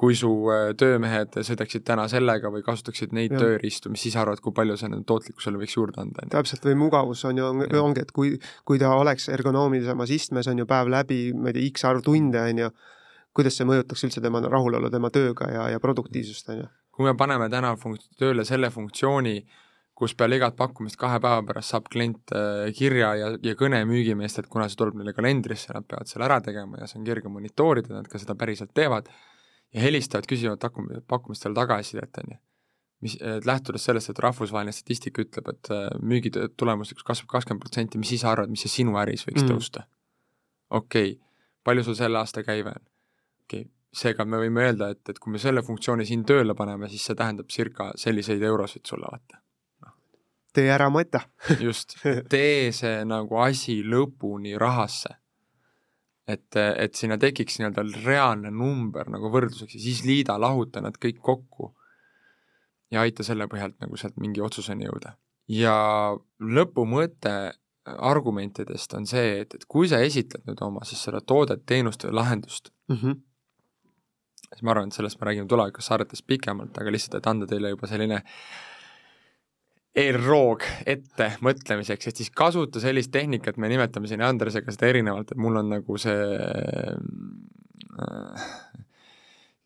[0.00, 4.54] Kui su äh, töömehed sõidaksid täna sellega või kasutaksid neid tööriistu, mis siis arvad, kui
[4.56, 6.24] palju see nende tootlikkusele võiks juurde anda?
[6.32, 8.32] täpselt, või mugavus on ju, on, ongi, et kui,
[8.68, 12.40] kui ta oleks ergonoomisemas istmes, on ju päev läbi, ma ei tea, X arv tunde,
[12.40, 12.70] on ju,
[13.36, 16.70] kuidas see mõjutaks üldse tema rahulolu tema tööga ja, ja produktiivsust, on ju.
[16.96, 19.42] kui me paneme täna funkt-, tööle selle funktsiooni,
[20.00, 24.48] kus peale igat pakkumist kahe päeva pärast saab klient äh, kirja ja, ja kõne müügimeestelt,
[24.48, 27.92] kuna see tuleb neile kalendrisse, nad peavad selle ära tegema ja see on kerge monitoorida,
[27.98, 29.12] nad ka seda päriselt teevad,
[29.74, 32.38] ja helistavad, küsivad pakkum-, pakkumistele tagasisidet, on ju.
[33.00, 33.16] mis,
[33.46, 38.24] lähtudes sellest, et rahvusvaheline statistika ütleb, et äh, müügi tulemuslikkus kasvab kakskümmend protsenti, mis siis
[38.28, 39.52] arvad, mis see sinu äris võiks mm.
[39.52, 39.84] tõusta?
[40.70, 41.20] okei okay.,
[41.64, 42.88] palju sul selle aasta käive on?
[43.46, 46.90] okei okay., seega me võime öelda, et, et kui me selle funktsiooni siin tööle paneme,
[46.92, 49.40] siis see tähendab circa selliseid eurosid sulle, vaata
[50.54, 51.22] tee ära mõte
[51.66, 51.96] just,
[52.32, 55.16] tee see nagu asi lõpuni rahasse.
[56.30, 61.20] Et, et sinna tekiks nii-öelda reaalne number nagu võrdluseks ja siis liida, lahuta nad kõik
[61.24, 61.72] kokku
[62.90, 65.16] ja aita selle põhjalt nagu sealt mingi otsuseni jõuda.
[65.50, 65.74] ja
[66.40, 67.34] lõpumõte
[67.90, 72.16] argumentidest on see, et, et kui sa esitled nüüd oma siis seda toodet, teenust või
[72.20, 73.20] lahendust mm, -hmm.
[74.48, 77.72] siis ma arvan, et sellest me räägime tulevikus saadetes pikemalt, aga lihtsalt, et anda teile
[77.74, 78.22] juba selline
[79.98, 85.40] eelroog ette mõtlemiseks, et siis kasuta sellist tehnikat, me nimetame siin Andresega seda erinevalt, et
[85.40, 86.26] mul on nagu see
[87.98, 88.44] äh,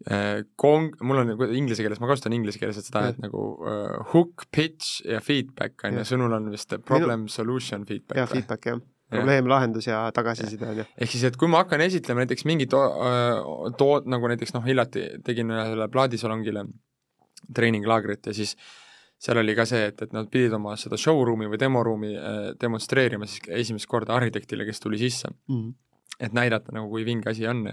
[0.09, 4.01] äh, kong-, mul on nagu inglise keeles, ma kasutan inglise keeles seda, et nagu uh,
[4.15, 8.23] hook, pitch ja feedback on ju, sõnul on vist problem, solution, feedback.
[8.23, 8.83] jah, feedback jah.
[9.15, 10.85] Probleem, lahendus ja tagasiside on ju.
[10.97, 15.53] ehk siis, et kui ma hakkan esitlema näiteks mingit tood, nagu näiteks noh, hiljuti tegin
[15.53, 16.65] ühele plaadisalongile
[17.55, 18.57] treeninglaagrit ja siis
[19.19, 23.29] seal oli ka see, et, et nad pidid oma seda showroom'i või demoruumi äh, demonstreerima
[23.31, 25.57] siis esimest korda arhitektile, kes tuli sisse mm.
[25.57, 25.73] -hmm
[26.21, 27.65] et näidata nagu, kui vinge asi on.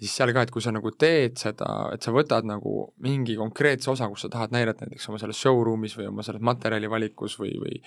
[0.00, 2.72] siis seal ka, et kui sa nagu teed seda, et sa võtad nagu
[3.04, 6.90] mingi konkreetse osa, kus sa tahad näidata näiteks oma selles showroom'is või oma selles materjali
[6.90, 7.78] valikus või, või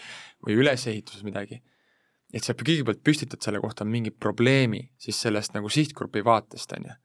[0.45, 1.61] või ülesehituses midagi,
[2.33, 6.97] et sa kõigepealt püstitad selle kohta mingi probleemi siis sellest nagu sihtgrupi vaatest, on ju.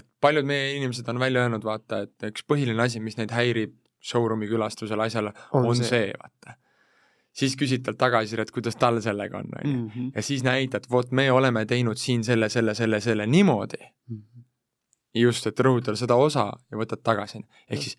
[0.00, 3.76] et paljud meie inimesed on välja öelnud, vaata, et üks põhiline asi, mis neid häirib
[4.06, 6.56] showroom'i külastusel asjal, on, on see, see, vaata.
[7.36, 9.76] siis küsid talt tagasisidet, kuidas tal sellega on, on ju.
[9.76, 10.10] Mhm.
[10.16, 14.16] ja siis näitad, vot me oleme teinud siin selle, selle, selle, selle niimoodi mm.
[14.16, 14.44] -hmm.
[15.22, 17.42] just, et rõhutada seda osa ja võtad tagasi.
[17.70, 17.98] ehk siis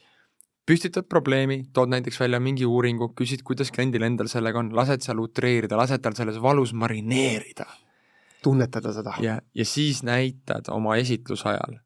[0.68, 5.20] püstitad probleemi, tood näiteks välja mingi uuringu, küsid, kuidas kliendil endal sellega on, lased seal
[5.24, 7.66] utreerida, lased tal selles valus marineerida.
[8.44, 9.14] tunnetada seda.
[9.22, 11.80] ja, ja siis näitad oma esitluse ajal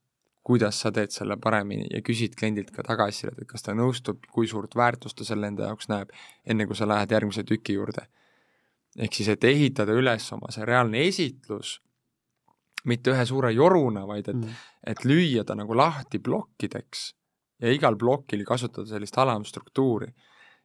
[0.43, 4.49] kuidas sa teed selle paremini ja küsid kliendilt ka tagasisidet, et kas ta nõustub, kui
[4.49, 6.09] suurt väärtust ta selle enda jaoks näeb,
[6.45, 8.07] enne kui sa lähed järgmise tüki juurde.
[8.97, 11.79] ehk siis, et ehitada üles oma see reaalne esitlus,
[12.85, 17.13] mitte ühe suure joruna, vaid et mm., et lüüa ta nagu lahti plokkideks
[17.61, 20.11] ja igal plokil kasutada sellist alamstruktuuri.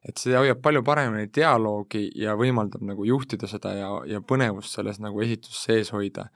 [0.07, 4.99] et see hoiab palju paremini dialoogi ja võimaldab nagu juhtida seda ja, ja põnevust selles
[5.03, 6.27] nagu esitluses sees hoida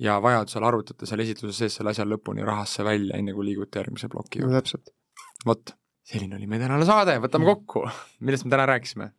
[0.00, 4.08] ja vajadusel arvutate seal esitluse sees selle asja lõpuni rahasse välja, enne kui liigute järgmise
[4.12, 4.62] ploki juurde no,.
[4.62, 4.92] täpselt.
[5.46, 5.74] vot,
[6.08, 7.58] selline oli meie tänane saade, võtame mm.
[7.58, 7.84] kokku,
[8.26, 9.10] millest me täna rääkisime?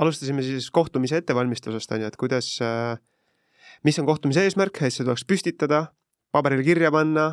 [0.00, 2.96] alustasime siis kohtumise ettevalmistusest, on ju, et kuidas, äh,
[3.84, 5.90] mis on kohtumise eesmärk, asju tuleks püstitada,
[6.32, 7.26] paberile kirja panna,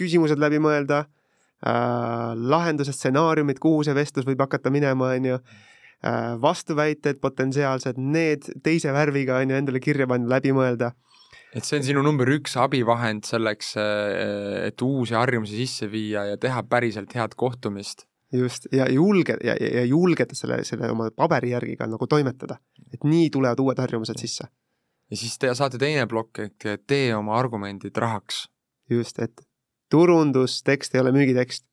[0.00, 6.32] küsimused läbi mõelda äh,, lahenduse stsenaariumid, kuhu see vestlus võib hakata minema, on ju äh,,
[6.40, 10.94] vastuväited potentsiaalsed, need teise värviga, on ju, endale kirja panna, läbi mõelda
[11.56, 16.36] et see on sinu number üks abivahend selleks, äh, et uusi harjumusi sisse viia ja
[16.40, 18.06] teha päriselt head kohtumist.
[18.32, 22.56] just, ja julge ja, ja julgeda selle, selle oma paberi järgi ka nagu toimetada,
[22.92, 24.48] et nii tulevad uued harjumused sisse.
[25.10, 28.48] ja siis te saate teine plokk, et tee oma argumendid rahaks.
[28.90, 29.46] just, et
[29.90, 31.64] turundustekst ei ole müügitekst.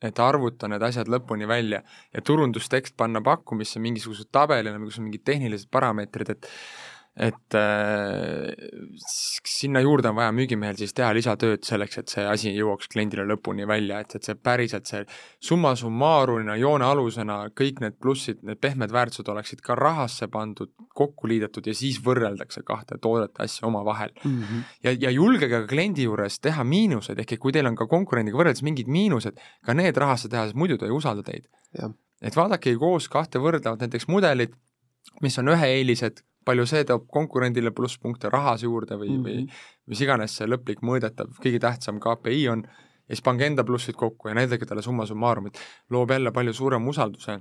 [0.00, 1.82] et arvuta need asjad lõpuni välja
[2.14, 6.48] ja turundustekst panna pakkumisse mingisuguse tabelina, mingisugused mingid tehnilised parameetrid, et
[7.20, 8.48] et äh,
[9.44, 13.66] sinna juurde on vaja müügimehel siis teha lisatööd selleks, et see asi jõuaks kliendile lõpuni
[13.68, 15.02] välja, et, et see päriselt see
[15.44, 21.28] summa summarumina, joone alusena kõik need plussid, need pehmed väärtused oleksid ka rahasse pandud, kokku
[21.28, 24.40] liidetud ja siis võrreldakse kahte toodet, asja omavahel mm.
[24.40, 24.64] -hmm.
[24.88, 28.40] ja, ja julgege ka kliendi juures teha miinuseid, ehk et kui teil on ka konkurendiga
[28.40, 31.52] võrreldes mingid miinused, ka need rahasse teha, sest muidu ta ei usalda teid.
[32.22, 34.56] et vaadake koos kahte võrdlevat näiteks mudelit,
[35.20, 39.24] mis on ühe eelised palju see toob konkurendile plusspunkte rahas juurde või mm, -hmm.
[39.24, 42.64] või mis iganes see lõplik mõõdetav, kõige tähtsam KPI on,
[43.10, 45.58] ja siis pange enda plussid kokku ja näidake talle summa summarumit,
[45.90, 47.40] loob jälle palju suurema usalduse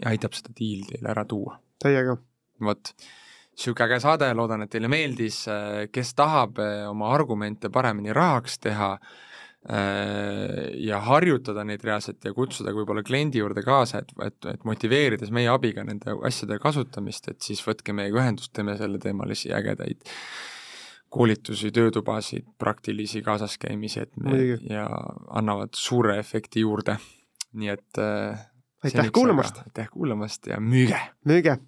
[0.00, 1.58] ja aitab seda diili teile ära tuua.
[1.82, 2.16] täiega.
[2.60, 2.94] vot,
[3.54, 5.44] niisugune äge saade, loodan, et teile meeldis,
[5.92, 8.98] kes tahab eh, oma argumente paremini rahaks teha,
[9.64, 15.48] ja harjutada neid reaalselt ja kutsuda võib-olla kliendi juurde kaasa, et, et, et motiveerides meie
[15.48, 20.04] abiga nende asjade kasutamist, et siis võtke meiega ühendust, teeme selleteemalisi ägedaid
[21.14, 24.58] koolitusi, töötubasid, praktilisi kaasaskäimisi, et me Mõige.
[24.68, 24.88] ja
[25.38, 26.98] annavad suure efekti juurde.
[27.54, 28.40] nii et äh,
[28.84, 29.62] aitäh kuulamast!
[29.64, 30.98] aitäh kuulamast ja müüge!
[31.24, 31.58] müüge!